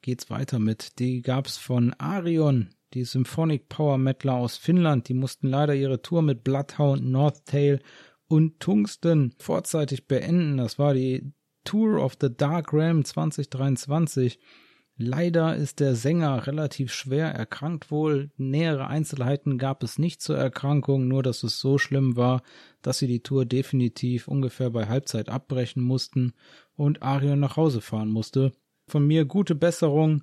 [0.00, 0.98] geht's weiter mit.
[0.98, 5.08] Die gab's von Arion, die Symphonic Power Metaler aus Finnland.
[5.10, 7.80] Die mussten leider ihre Tour mit Bloodhound, Northtail
[8.26, 10.56] und Tungsten vorzeitig beenden.
[10.56, 11.32] Das war die
[11.64, 14.38] Tour of the Dark Realm 2023.
[14.96, 18.30] Leider ist der Sänger relativ schwer erkrankt wohl.
[18.36, 22.42] Nähere Einzelheiten gab es nicht zur Erkrankung, nur dass es so schlimm war,
[22.80, 26.32] dass sie die Tour definitiv ungefähr bei Halbzeit abbrechen mussten
[26.76, 28.52] und Arion nach Hause fahren musste.
[28.86, 30.22] Von mir gute Besserung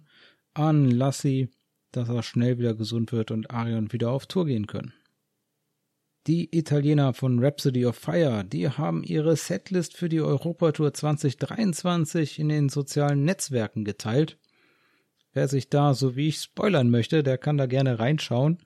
[0.54, 1.50] an Lassie,
[1.92, 4.94] dass er schnell wieder gesund wird und Arion wieder auf Tour gehen können.
[6.28, 12.50] Die Italiener von Rhapsody of Fire, die haben ihre Setlist für die Europatour 2023 in
[12.50, 14.38] den sozialen Netzwerken geteilt.
[15.34, 18.60] Wer sich da so wie ich spoilern möchte, der kann da gerne reinschauen.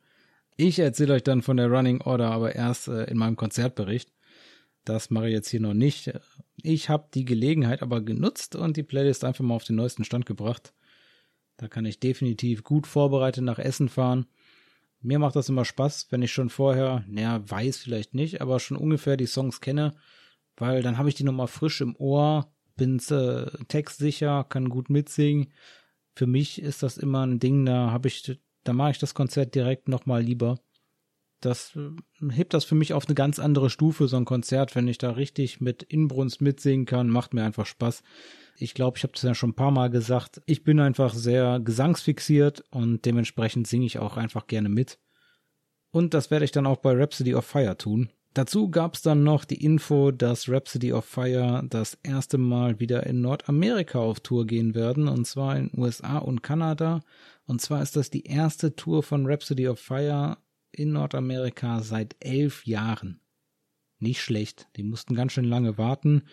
[0.58, 4.12] Ich erzähle euch dann von der Running Order aber erst äh, in meinem Konzertbericht.
[4.84, 6.12] Das mache ich jetzt hier noch nicht.
[6.62, 10.26] Ich habe die Gelegenheit aber genutzt und die Playlist einfach mal auf den neuesten Stand
[10.26, 10.74] gebracht.
[11.56, 14.26] Da kann ich definitiv gut vorbereitet nach Essen fahren
[15.06, 18.78] mir macht das immer Spaß, wenn ich schon vorher, naja, weiß vielleicht nicht, aber schon
[18.78, 19.96] ungefähr die Songs kenne,
[20.58, 25.54] weil dann habe ich die nochmal frisch im Ohr, bin äh, textsicher, kann gut mitsingen.
[26.16, 29.56] Für mich ist das immer ein Ding, da habe ich, da mache ich das Konzert
[29.56, 30.60] direkt nochmal lieber.
[31.46, 34.88] Das äh, hebt das für mich auf eine ganz andere Stufe, so ein Konzert, wenn
[34.88, 38.02] ich da richtig mit Inbrunst mitsingen kann, macht mir einfach Spaß.
[38.58, 40.42] Ich glaube, ich habe das ja schon ein paar Mal gesagt.
[40.46, 44.98] Ich bin einfach sehr gesangsfixiert und dementsprechend singe ich auch einfach gerne mit.
[45.92, 48.10] Und das werde ich dann auch bei Rhapsody of Fire tun.
[48.34, 53.06] Dazu gab es dann noch die Info, dass Rhapsody of Fire das erste Mal wieder
[53.06, 57.02] in Nordamerika auf Tour gehen werden, und zwar in USA und Kanada.
[57.46, 60.38] Und zwar ist das die erste Tour von Rhapsody of Fire
[60.76, 63.20] in Nordamerika seit elf Jahren.
[64.00, 66.24] Nicht schlecht, die mussten ganz schön lange warten.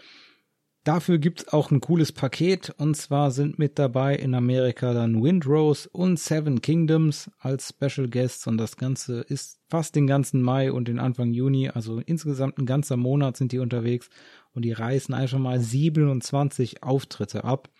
[0.84, 5.88] Dafür gibt's auch ein cooles Paket und zwar sind mit dabei in Amerika dann Windrose
[5.92, 10.88] und Seven Kingdoms als Special Guests und das Ganze ist fast den ganzen Mai und
[10.88, 14.10] den Anfang Juni, also insgesamt ein ganzer Monat sind die unterwegs
[14.54, 17.70] und die reißen einfach mal 27 Auftritte ab.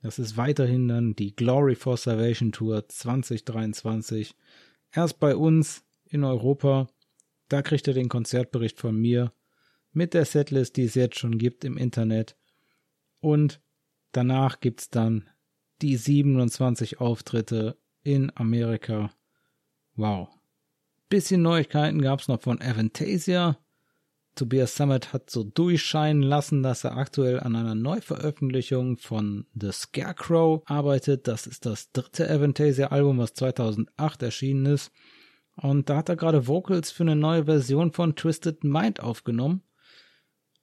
[0.00, 4.36] Das ist weiterhin dann die Glory for Salvation Tour 2023.
[4.92, 5.82] Erst bei uns
[6.14, 6.88] in Europa,
[7.48, 9.32] da kriegt ihr den Konzertbericht von mir
[9.92, 12.36] mit der Setlist, die es jetzt schon gibt im Internet
[13.20, 13.60] und
[14.12, 15.28] danach gibt's dann
[15.82, 19.10] die 27 Auftritte in Amerika.
[19.96, 20.28] Wow.
[21.08, 23.58] Bisschen Neuigkeiten gab's noch von Avantasia.
[24.34, 30.62] Tobias Summit hat so durchscheinen lassen, dass er aktuell an einer Neuveröffentlichung von The Scarecrow
[30.66, 31.28] arbeitet.
[31.28, 34.90] Das ist das dritte Avantasia-Album, was 2008 erschienen ist.
[35.56, 39.62] Und da hat er gerade Vocals für eine neue Version von Twisted Mind aufgenommen.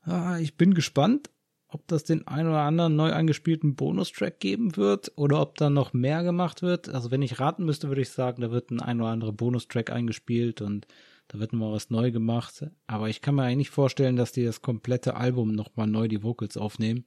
[0.02, 1.30] Ah, ich bin gespannt
[1.74, 5.94] ob das den ein oder anderen neu eingespielten Bonustrack geben wird oder ob da noch
[5.94, 6.90] mehr gemacht wird.
[6.90, 9.90] Also wenn ich raten müsste, würde ich sagen, da wird ein ein oder andere Bonustrack
[9.90, 10.86] eingespielt und
[11.30, 12.66] da wird nochmal was neu gemacht.
[12.88, 16.58] Aber ich kann mir eigentlich vorstellen, dass die das komplette Album nochmal neu die Vocals
[16.58, 17.06] aufnehmen.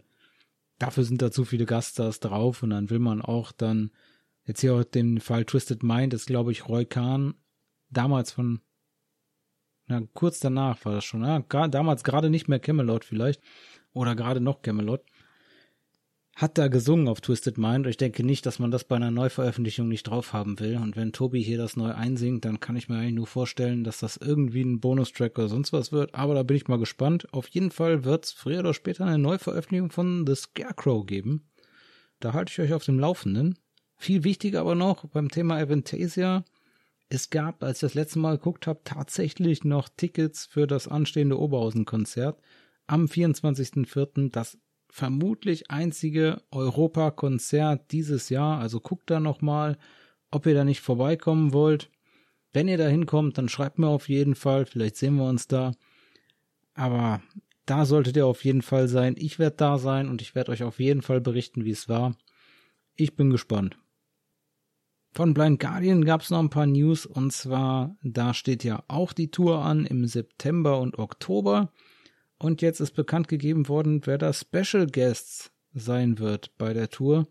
[0.79, 3.91] Dafür sind da zu viele Gaststars drauf und dann will man auch dann,
[4.47, 7.35] jetzt hier auch den Fall Twisted Mind ist, glaube ich, Roy Kahn,
[7.97, 8.61] damals von,
[9.87, 13.43] na, kurz danach war das schon, ja, damals gerade nicht mehr Camelot vielleicht
[13.93, 15.05] oder gerade noch Camelot.
[16.37, 17.87] hat da gesungen auf Twisted Mind.
[17.87, 20.77] Ich denke nicht, dass man das bei einer Neuveröffentlichung nicht drauf haben will.
[20.77, 24.01] Und wenn Tobi hier das neu einsingt, dann kann ich mir eigentlich nur vorstellen, dass
[24.01, 26.15] das irgendwie ein Bonustrack oder sonst was wird.
[26.15, 27.33] Aber da bin ich mal gespannt.
[27.33, 31.49] Auf jeden Fall wird es früher oder später eine Neuveröffentlichung von The Scarecrow geben.
[32.19, 33.57] Da halte ich euch auf dem Laufenden.
[33.97, 36.45] Viel wichtiger aber noch beim Thema Aventasia.
[37.15, 41.39] Es gab, als ich das letzte Mal geguckt habe, tatsächlich noch Tickets für das anstehende
[41.39, 42.41] Oberhausen-Konzert
[42.89, 44.33] am 24.04.
[44.33, 44.59] Das
[44.91, 48.59] vermutlich einzige Europakonzert dieses Jahr.
[48.59, 49.79] Also guckt da nochmal,
[50.33, 51.89] ob ihr da nicht vorbeikommen wollt.
[52.53, 54.67] Wenn ihr da hinkommt, dann schreibt mir auf jeden Fall.
[54.67, 55.71] Vielleicht sehen wir uns da.
[56.75, 57.23] Aber
[57.65, 59.15] da solltet ihr auf jeden Fall sein.
[59.17, 62.17] Ich werde da sein und ich werde euch auf jeden Fall berichten, wie es war.
[62.97, 63.79] Ich bin gespannt.
[65.15, 69.13] Von Blind Guardian gab es noch ein paar News und zwar, da steht ja auch
[69.13, 71.71] die Tour an im September und Oktober.
[72.37, 77.29] Und jetzt ist bekannt gegeben worden, wer da Special Guests sein wird bei der Tour.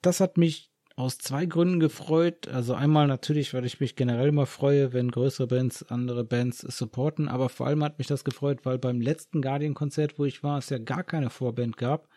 [0.00, 2.48] Das hat mich aus zwei Gründen gefreut.
[2.48, 7.28] Also einmal natürlich, weil ich mich generell immer freue, wenn größere Bands andere Bands supporten,
[7.28, 10.70] aber vor allem hat mich das gefreut, weil beim letzten Guardian-Konzert, wo ich war, es
[10.70, 12.08] ja gar keine Vorband gab.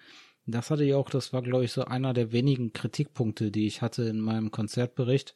[0.45, 3.81] Das hatte ich auch, das war, glaube ich, so einer der wenigen Kritikpunkte, die ich
[3.81, 5.35] hatte in meinem Konzertbericht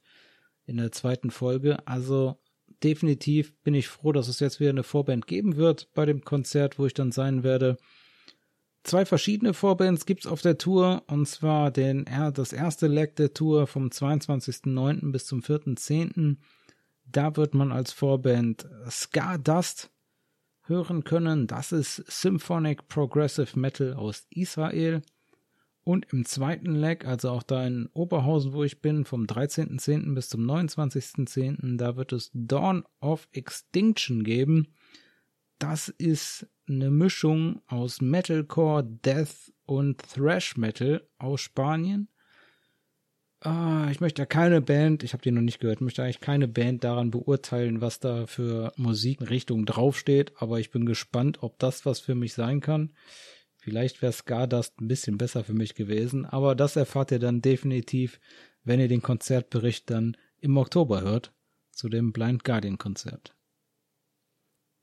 [0.65, 1.87] in der zweiten Folge.
[1.87, 2.39] Also
[2.83, 6.79] definitiv bin ich froh, dass es jetzt wieder eine Vorband geben wird bei dem Konzert,
[6.79, 7.77] wo ich dann sein werde.
[8.83, 13.65] Zwei verschiedene Vorbands gibt's auf der Tour, und zwar den, das erste Leg der Tour
[13.65, 15.11] vom 22.09.
[15.11, 16.35] bis zum 4.10.
[17.05, 19.92] Da wird man als Vorband Ska Dust
[20.65, 21.47] hören können.
[21.47, 25.01] Das ist Symphonic Progressive Metal aus Israel.
[25.83, 30.15] Und im zweiten Leg, also auch da in Oberhausen, wo ich bin, vom 13.10.
[30.15, 34.73] bis zum 29.10., da wird es Dawn of Extinction geben.
[35.59, 42.07] Das ist eine Mischung aus Metalcore, Death und Thrash Metal aus Spanien.
[43.45, 46.47] Ah, ich möchte ja keine Band, ich habe die noch nicht gehört, möchte eigentlich keine
[46.47, 51.99] Band daran beurteilen, was da für Musikrichtung draufsteht, aber ich bin gespannt, ob das was
[51.99, 52.93] für mich sein kann.
[53.57, 58.21] Vielleicht wäre Stardust ein bisschen besser für mich gewesen, aber das erfahrt ihr dann definitiv,
[58.63, 61.33] wenn ihr den Konzertbericht dann im Oktober hört,
[61.71, 63.35] zu dem Blind Guardian Konzert.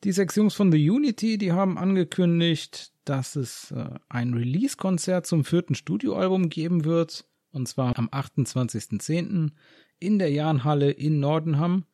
[0.04, 5.44] Die sechs Jungs von The Unity, die haben angekündigt, dass es äh, ein Release-Konzert zum
[5.44, 9.50] vierten Studioalbum geben wird, und zwar am 28.10.
[9.98, 11.84] in der Jahnhalle in Nordenham.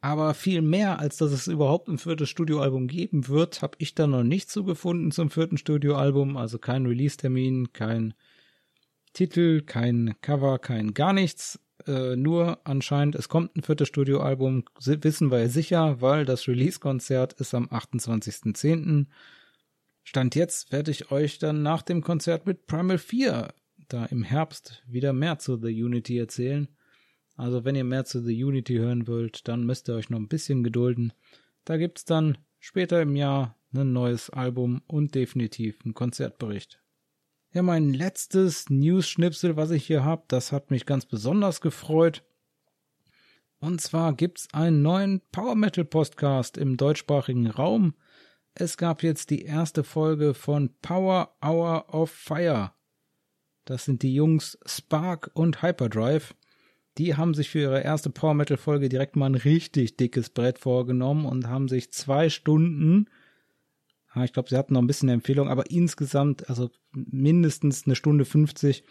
[0.00, 4.08] Aber viel mehr, als dass es überhaupt ein viertes Studioalbum geben wird, habe ich da
[4.08, 6.36] noch nicht so gefunden zum vierten Studioalbum.
[6.36, 8.14] Also kein Release-Termin, kein
[9.12, 11.60] Titel, kein Cover, kein gar nichts.
[11.86, 17.34] Äh, nur anscheinend, es kommt ein viertes Studioalbum, wissen wir ja sicher, weil das Release-Konzert
[17.34, 19.06] ist am 28.10.
[20.04, 23.54] Stand jetzt werde ich euch dann nach dem Konzert mit Primal 4
[23.88, 26.68] da im Herbst wieder mehr zu The Unity erzählen.
[27.36, 30.28] Also wenn ihr mehr zu The Unity hören wollt, dann müsst ihr euch noch ein
[30.28, 31.12] bisschen gedulden.
[31.64, 36.80] Da gibt's dann später im Jahr ein neues Album und definitiv einen Konzertbericht.
[37.52, 42.22] Ja, mein letztes News-Schnipsel, was ich hier habe, das hat mich ganz besonders gefreut.
[43.60, 47.94] Und zwar gibt's einen neuen Power Metal Podcast im deutschsprachigen Raum.
[48.54, 52.72] Es gab jetzt die erste Folge von Power Hour of Fire.
[53.64, 56.34] Das sind die Jungs Spark und Hyperdrive
[56.98, 60.58] die haben sich für ihre erste Power Metal Folge direkt mal ein richtig dickes Brett
[60.58, 63.06] vorgenommen und haben sich zwei Stunden,
[64.22, 68.84] ich glaube, sie hatten noch ein bisschen Empfehlung, aber insgesamt, also mindestens eine Stunde 50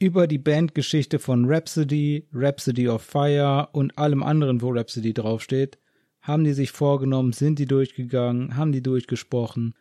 [0.00, 5.78] über die Bandgeschichte von Rhapsody, Rhapsody of Fire und allem anderen, wo Rhapsody draufsteht,
[6.22, 9.74] haben die sich vorgenommen, sind die durchgegangen, haben die durchgesprochen.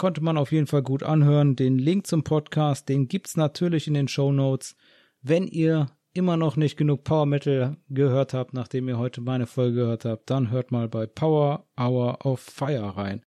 [0.00, 1.56] Konnte man auf jeden Fall gut anhören.
[1.56, 4.74] Den Link zum Podcast, den gibt's natürlich in den Show Notes.
[5.20, 9.74] Wenn ihr immer noch nicht genug Power Metal gehört habt, nachdem ihr heute meine Folge
[9.74, 13.26] gehört habt, dann hört mal bei Power Hour of Fire rein.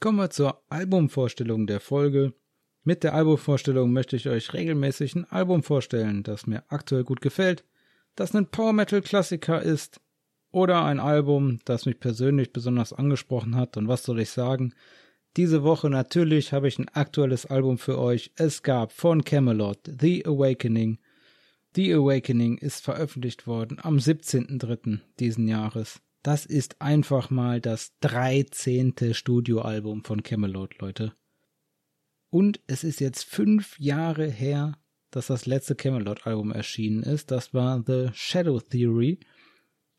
[0.00, 2.32] Kommen wir zur Albumvorstellung der Folge.
[2.82, 7.62] Mit der Albumvorstellung möchte ich euch regelmäßig ein Album vorstellen, das mir aktuell gut gefällt,
[8.16, 10.00] das ein Power Metal Klassiker ist
[10.50, 14.72] oder ein Album, das mich persönlich besonders angesprochen hat und was soll ich sagen?
[15.36, 18.30] Diese Woche natürlich habe ich ein aktuelles Album für euch.
[18.36, 20.98] Es gab von Camelot The Awakening
[21.76, 25.00] The Awakening ist veröffentlicht worden am 17.03.
[25.18, 26.00] diesen Jahres.
[26.22, 29.12] Das ist einfach mal das 13.
[29.12, 31.14] Studioalbum von Camelot, Leute.
[32.30, 34.78] Und es ist jetzt fünf Jahre her,
[35.10, 37.32] dass das letzte Camelot-Album erschienen ist.
[37.32, 39.18] Das war The Shadow Theory.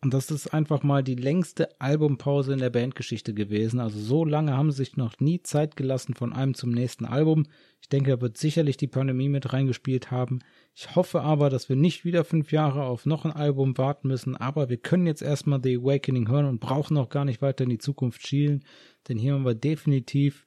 [0.05, 3.79] Und das ist einfach mal die längste Albumpause in der Bandgeschichte gewesen.
[3.79, 7.47] Also so lange haben sie sich noch nie Zeit gelassen von einem zum nächsten Album.
[7.81, 10.41] Ich denke, da wird sicherlich die Pandemie mit reingespielt haben.
[10.75, 14.35] Ich hoffe aber, dass wir nicht wieder fünf Jahre auf noch ein Album warten müssen.
[14.35, 17.71] Aber wir können jetzt erstmal The Awakening hören und brauchen auch gar nicht weiter in
[17.71, 18.63] die Zukunft schielen.
[19.09, 20.45] Denn hier haben wir definitiv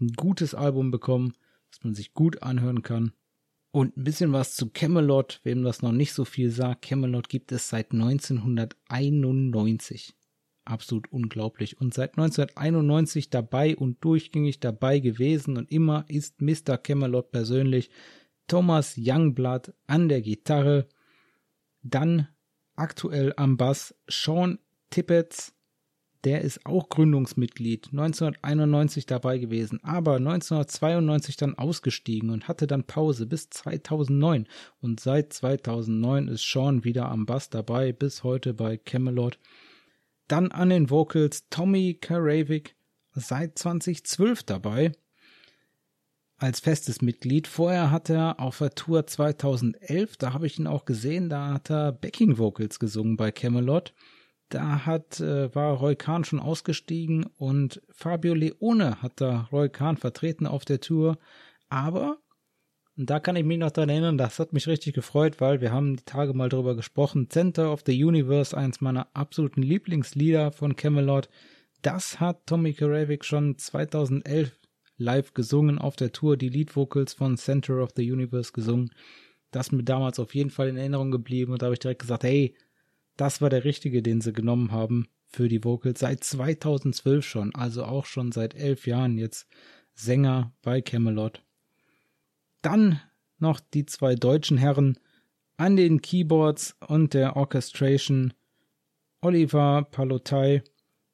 [0.00, 1.34] ein gutes Album bekommen,
[1.70, 3.12] das man sich gut anhören kann.
[3.70, 6.82] Und ein bisschen was zu Camelot, wem das noch nicht so viel sagt.
[6.82, 10.16] Camelot gibt es seit 1991.
[10.64, 11.80] Absolut unglaublich.
[11.80, 16.78] Und seit 1991 dabei und durchgängig dabei gewesen und immer ist Mr.
[16.78, 17.90] Camelot persönlich
[18.46, 20.88] Thomas Youngblood an der Gitarre.
[21.82, 22.28] Dann
[22.74, 24.58] aktuell am Bass Sean
[24.90, 25.54] Tippets,
[26.24, 33.26] der ist auch Gründungsmitglied, 1991 dabei gewesen, aber 1992 dann ausgestiegen und hatte dann Pause
[33.26, 34.46] bis 2009.
[34.80, 39.38] Und seit 2009 ist Sean wieder am Bass dabei, bis heute bei Camelot.
[40.26, 42.74] Dann an den Vocals Tommy Karavik,
[43.14, 44.92] seit 2012 dabei,
[46.36, 47.46] als festes Mitglied.
[47.46, 51.70] Vorher hat er auf der Tour 2011, da habe ich ihn auch gesehen, da hat
[51.70, 53.94] er Backing Vocals gesungen bei Camelot.
[54.48, 59.96] Da hat, äh, war Roy Kahn schon ausgestiegen und Fabio Leone hat da Roy Kahn
[59.96, 61.18] vertreten auf der Tour.
[61.68, 62.18] Aber,
[62.96, 65.70] und da kann ich mich noch daran erinnern, das hat mich richtig gefreut, weil wir
[65.70, 67.28] haben die Tage mal drüber gesprochen.
[67.28, 71.28] Center of the Universe, eins meiner absoluten Lieblingslieder von Camelot.
[71.82, 74.58] Das hat Tommy Karavik schon 2011
[74.96, 78.90] live gesungen auf der Tour, die Lead Vocals von Center of the Universe gesungen.
[79.50, 82.00] Das ist mir damals auf jeden Fall in Erinnerung geblieben und da habe ich direkt
[82.00, 82.54] gesagt, hey,
[83.18, 86.00] das war der richtige, den sie genommen haben für die Vocals.
[86.00, 89.46] Seit 2012 schon, also auch schon seit elf Jahren jetzt
[89.94, 91.42] Sänger bei Camelot.
[92.62, 93.00] Dann
[93.38, 94.98] noch die zwei deutschen Herren
[95.56, 98.32] an den Keyboards und der Orchestration.
[99.20, 100.62] Oliver Palotai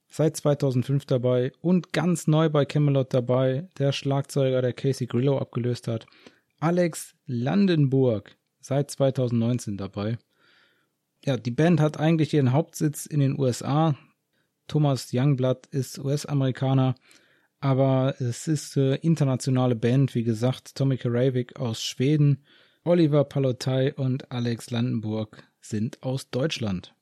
[0.06, 5.88] seit 2005 dabei und ganz neu bei Camelot dabei, der Schlagzeuger, der Casey Grillo abgelöst
[5.88, 6.06] hat,
[6.60, 10.18] Alex Landenburg seit 2019 dabei
[11.24, 13.96] ja, die Band hat eigentlich ihren Hauptsitz in den USA.
[14.68, 16.94] Thomas Youngblood ist US-Amerikaner,
[17.60, 22.44] aber es ist eine internationale Band, wie gesagt, Tommy Karavik aus Schweden,
[22.84, 26.94] Oliver Palotai und Alex Landenburg sind aus Deutschland.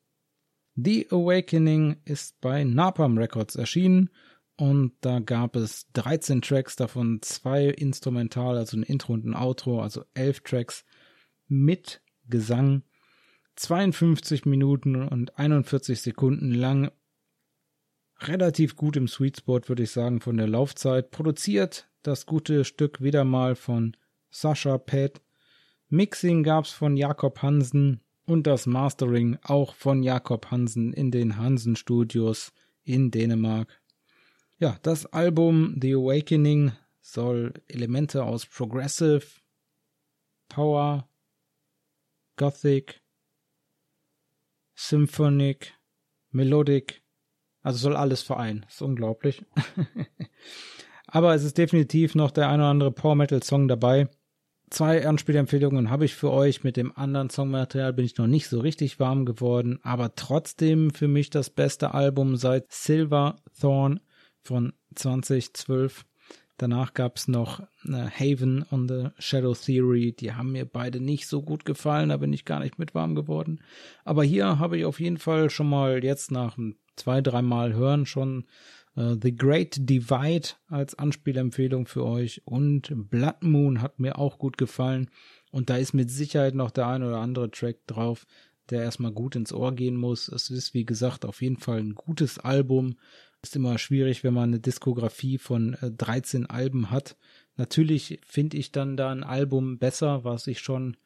[0.77, 4.11] The Awakening ist bei Napalm Records erschienen
[4.57, 9.83] und da gab es 13 Tracks, davon zwei instrumental, also ein Intro und ein Outro,
[9.83, 10.85] also 11 Tracks
[11.49, 12.85] mit Gesang
[13.57, 16.91] 52 Minuten und 41 Sekunden lang.
[18.21, 21.11] Relativ gut im Sweet Spot, würde ich sagen, von der Laufzeit.
[21.11, 23.97] Produziert das gute Stück wieder mal von
[24.31, 25.21] Sascha Pett.
[25.89, 31.77] Mixing gab's von Jakob Hansen und das Mastering auch von Jakob Hansen in den Hansen
[31.77, 32.53] Studios
[32.85, 33.81] in Dänemark.
[34.59, 39.27] Ja, das Album The Awakening soll Elemente aus Progressive,
[40.49, 41.09] Power,
[42.37, 43.02] Gothic,
[44.85, 45.75] Symphonic,
[46.33, 47.03] Melodic,
[47.63, 48.67] also soll alles vereinen.
[48.69, 49.45] ist unglaublich.
[51.07, 54.09] Aber es ist definitiv noch der ein oder andere Power Metal Song dabei.
[54.71, 56.65] Zwei Anspielempfehlungen habe ich für euch.
[56.65, 61.09] Mit dem anderen Songmaterial bin ich noch nicht so richtig warm geworden, aber trotzdem für
[61.09, 64.01] mich das beste Album seit Silver Thorn
[64.43, 66.05] von 2012.
[66.59, 70.13] Danach gab es noch äh, Haven on the Shadow Theory.
[70.13, 73.15] Die haben mir beide nicht so gut gefallen, da bin ich gar nicht mit warm
[73.15, 73.61] geworden.
[74.05, 76.59] Aber hier habe ich auf jeden Fall schon mal jetzt nach
[76.97, 78.45] zwei, dreimal hören schon
[78.97, 84.59] äh, The Great Divide als Anspielempfehlung für euch und Blood Moon hat mir auch gut
[84.59, 85.11] gefallen.
[85.51, 88.27] Und da ist mit Sicherheit noch der ein oder andere Track drauf,
[88.71, 90.29] der erstmal gut ins Ohr gehen muss.
[90.29, 92.97] Es ist, wie gesagt, auf jeden Fall ein gutes Album
[93.43, 97.17] ist immer schwierig, wenn man eine Diskografie von äh, 13 Alben hat.
[97.57, 100.97] Natürlich finde ich dann da ein Album besser, was ich schon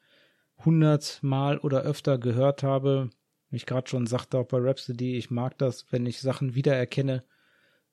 [0.59, 3.09] 100 Mal oder öfter gehört habe.
[3.51, 7.23] Ich gerade schon sagte auch bei Rhapsody, ich mag das, wenn ich Sachen wiedererkenne.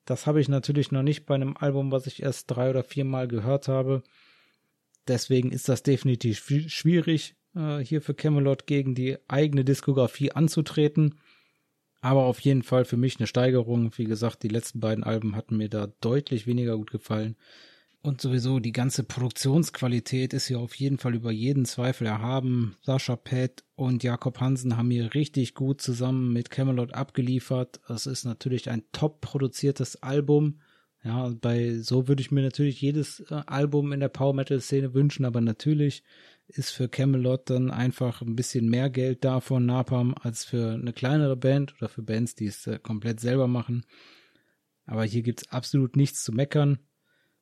[0.05, 3.05] Das habe ich natürlich noch nicht bei einem Album, was ich erst drei oder vier
[3.05, 4.03] Mal gehört habe.
[5.09, 6.39] Deswegen ist das definitiv
[6.69, 11.15] schwierig, äh, hier für Camelot gegen die eigene Diskografie anzutreten.
[12.05, 13.91] Aber auf jeden Fall für mich eine Steigerung.
[13.97, 17.35] Wie gesagt, die letzten beiden Alben hatten mir da deutlich weniger gut gefallen.
[18.03, 22.77] Und sowieso die ganze Produktionsqualität ist ja auf jeden Fall über jeden Zweifel erhaben.
[22.83, 27.81] Sascha Pett und Jakob Hansen haben hier richtig gut zusammen mit Camelot abgeliefert.
[27.89, 30.61] Es ist natürlich ein top produziertes Album.
[31.05, 34.93] Ja, bei so würde ich mir natürlich jedes äh, Album in der Power Metal Szene
[34.93, 36.03] wünschen, aber natürlich
[36.47, 40.93] ist für Camelot dann einfach ein bisschen mehr Geld da von Napalm als für eine
[40.93, 43.85] kleinere Band oder für Bands, die es äh, komplett selber machen.
[44.87, 46.79] Aber hier gibt's absolut nichts zu meckern.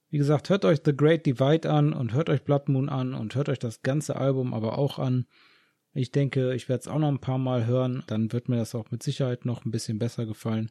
[0.09, 3.35] Wie gesagt, hört euch The Great Divide an und hört euch Blood Moon an und
[3.35, 5.27] hört euch das ganze Album aber auch an.
[5.95, 8.75] Ich denke, ich werde es auch noch ein paar Mal hören, dann wird mir das
[8.75, 10.71] auch mit Sicherheit noch ein bisschen besser gefallen.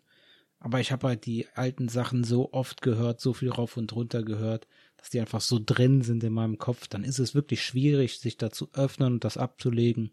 [0.59, 4.23] Aber ich habe halt die alten Sachen so oft gehört, so viel rauf und runter
[4.23, 4.67] gehört,
[5.01, 6.87] dass die einfach so drin sind in meinem Kopf.
[6.87, 10.11] Dann ist es wirklich schwierig, sich da zu öffnen und das abzulegen.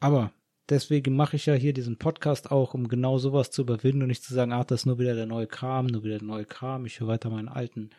[0.00, 0.32] Aber
[0.70, 4.24] deswegen mache ich ja hier diesen Podcast auch, um genau sowas zu überwinden und nicht
[4.24, 6.86] zu sagen, ach, das ist nur wieder der neue Kram, nur wieder der neue Kram.
[6.86, 7.90] Ich höre weiter meinen alten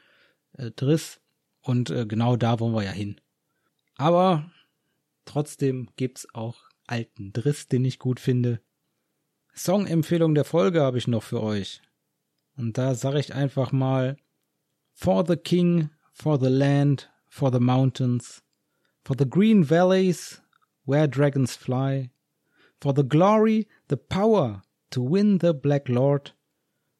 [0.53, 1.21] äh, Driss.
[1.61, 3.21] Und äh, genau da wollen wir ja hin.
[3.95, 4.51] Aber
[5.25, 8.59] trotzdem gibt's auch alten Driss, den ich gut finde.
[9.55, 11.81] Songempfehlung der Folge habe ich noch für euch.
[12.57, 14.17] Und da sage ich einfach mal
[14.95, 18.41] For the King, for the land, for the mountains,
[19.03, 20.41] for the green valleys
[20.85, 22.09] where dragons fly,
[22.79, 26.31] for the glory, the power to win the Black Lord,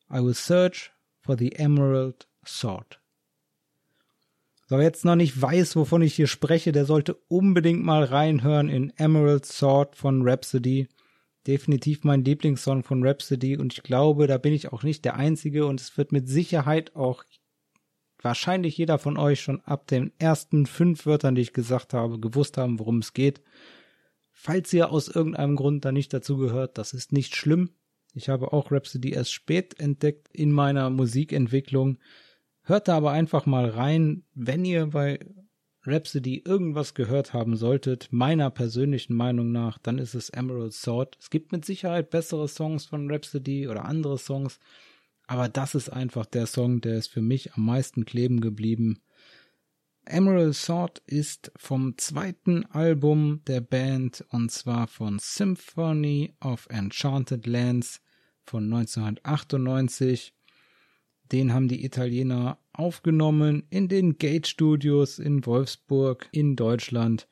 [0.09, 0.91] I will search
[1.21, 2.97] for the emerald sword.
[4.67, 8.91] So, jetzt noch nicht weiß, wovon ich hier spreche, der sollte unbedingt mal reinhören in
[8.97, 10.87] Emerald Sword von Rhapsody
[11.47, 15.65] definitiv mein Lieblingssong von Rhapsody und ich glaube, da bin ich auch nicht der Einzige
[15.65, 17.23] und es wird mit Sicherheit auch
[18.25, 22.57] wahrscheinlich jeder von euch schon ab den ersten fünf Wörtern, die ich gesagt habe, gewusst
[22.57, 23.41] haben, worum es geht.
[24.31, 27.69] Falls ihr aus irgendeinem Grund da nicht dazu gehört, das ist nicht schlimm.
[28.13, 31.99] Ich habe auch Rhapsody erst spät entdeckt in meiner Musikentwicklung.
[32.63, 35.19] Hört da aber einfach mal rein, wenn ihr bei
[35.85, 41.15] Rhapsody irgendwas gehört haben solltet, meiner persönlichen Meinung nach, dann ist es Emerald Sword.
[41.19, 44.59] Es gibt mit Sicherheit bessere Songs von Rhapsody oder andere Songs,
[45.27, 49.01] aber das ist einfach der Song, der ist für mich am meisten kleben geblieben.
[50.05, 58.01] Emerald Sword ist vom zweiten Album der Band und zwar von Symphony of Enchanted Lands
[58.43, 60.35] von 1998.
[61.31, 67.27] Den haben die Italiener aufgenommen in den Gate Studios in Wolfsburg in Deutschland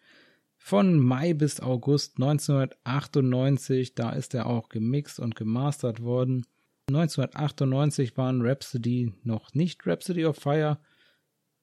[0.58, 3.94] von Mai bis August 1998.
[3.94, 6.46] Da ist er auch gemixt und gemastert worden.
[6.90, 10.80] 1998 waren Rhapsody noch nicht Rhapsody of Fire.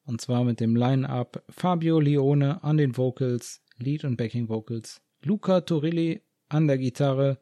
[0.04, 5.60] Und zwar mit dem Line-Up Fabio Leone an den Vocals, Lead und Backing Vocals, Luca
[5.60, 7.40] Torilli an der Gitarre,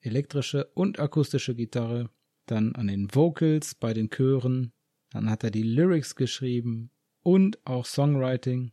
[0.00, 2.10] elektrische und akustische Gitarre,
[2.46, 4.72] dann an den Vocals bei den Chören,
[5.10, 6.90] dann hat er die Lyrics geschrieben
[7.22, 8.72] und auch Songwriting.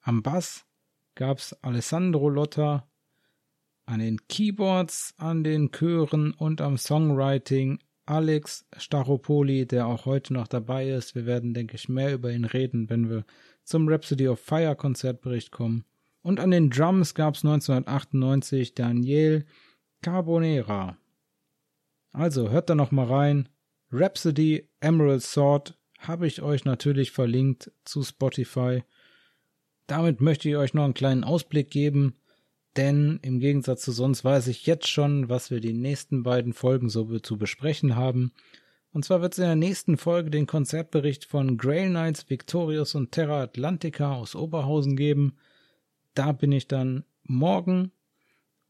[0.00, 0.66] Am Bass
[1.14, 2.89] gab's Alessandro Lotta,
[3.86, 10.48] an den Keyboards, an den Chören und am Songwriting Alex Staropoli, der auch heute noch
[10.48, 11.14] dabei ist.
[11.14, 13.24] Wir werden, denke ich, mehr über ihn reden, wenn wir
[13.62, 15.84] zum Rhapsody of Fire Konzertbericht kommen.
[16.22, 19.46] Und an den Drums gab's 1998 Daniel
[20.02, 20.98] Carbonera.
[22.12, 23.48] Also hört da noch mal rein.
[23.92, 28.82] Rhapsody Emerald Sword habe ich euch natürlich verlinkt zu Spotify.
[29.86, 32.16] Damit möchte ich euch noch einen kleinen Ausblick geben,
[32.76, 36.88] denn im Gegensatz zu sonst weiß ich jetzt schon, was wir die nächsten beiden Folgen
[36.88, 38.32] so zu besprechen haben.
[38.92, 43.12] Und zwar wird es in der nächsten Folge den Konzertbericht von Grail Knights, Victorious und
[43.12, 45.36] Terra Atlantica aus Oberhausen geben.
[46.14, 47.92] Da bin ich dann morgen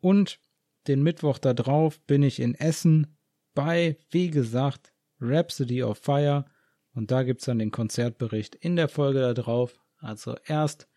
[0.00, 0.40] und
[0.86, 3.16] den Mittwoch darauf bin ich in Essen
[3.54, 6.46] bei, wie gesagt, Rhapsody of Fire.
[6.94, 9.80] Und da gibt's dann den Konzertbericht in der Folge da drauf.
[9.98, 10.88] Also erst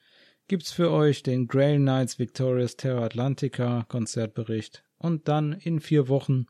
[0.47, 4.83] gibt's für euch den Grail Knights Victorious Terra Atlantica Konzertbericht.
[4.97, 6.45] Und dann in vier Wochen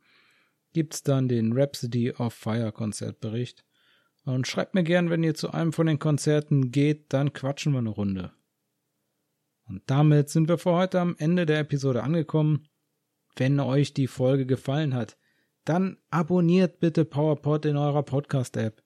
[0.74, 3.66] gibt's dann den Rhapsody of Fire Konzertbericht.
[4.26, 7.80] Und schreibt mir gern, wenn ihr zu einem von den Konzerten geht, dann quatschen wir
[7.80, 8.32] eine Runde.
[9.66, 12.68] Und damit sind wir für heute am Ende der Episode angekommen.
[13.36, 15.18] Wenn euch die Folge gefallen hat,
[15.66, 18.84] dann abonniert bitte PowerPod in eurer Podcast-App,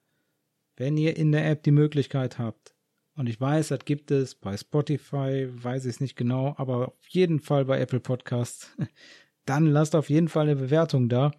[0.76, 2.77] wenn ihr in der App die Möglichkeit habt.
[3.18, 7.08] Und ich weiß, das gibt es bei Spotify, weiß ich es nicht genau, aber auf
[7.10, 8.72] jeden Fall bei Apple Podcasts.
[9.46, 11.32] Dann lasst auf jeden Fall eine Bewertung da.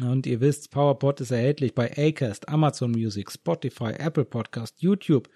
[0.00, 5.28] Und ihr wisst, PowerPod ist erhältlich bei Acast, Amazon Music, Spotify, Apple Podcast, YouTube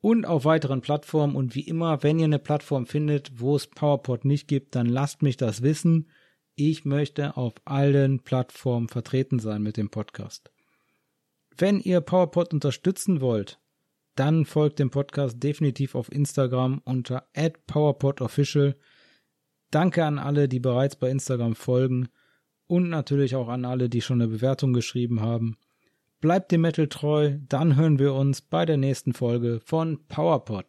[0.00, 1.34] und auf weiteren Plattformen.
[1.34, 5.22] Und wie immer, wenn ihr eine Plattform findet, wo es PowerPod nicht gibt, dann lasst
[5.22, 6.08] mich das wissen
[6.56, 10.50] ich möchte auf allen Plattformen vertreten sein mit dem Podcast.
[11.56, 13.60] Wenn ihr PowerPod unterstützen wollt,
[14.16, 17.28] dann folgt dem Podcast definitiv auf Instagram unter
[17.66, 18.76] @powerpodofficial.
[19.70, 22.08] Danke an alle, die bereits bei Instagram folgen
[22.66, 25.56] und natürlich auch an alle, die schon eine Bewertung geschrieben haben.
[26.20, 30.66] Bleibt dem Metal treu, dann hören wir uns bei der nächsten Folge von PowerPod.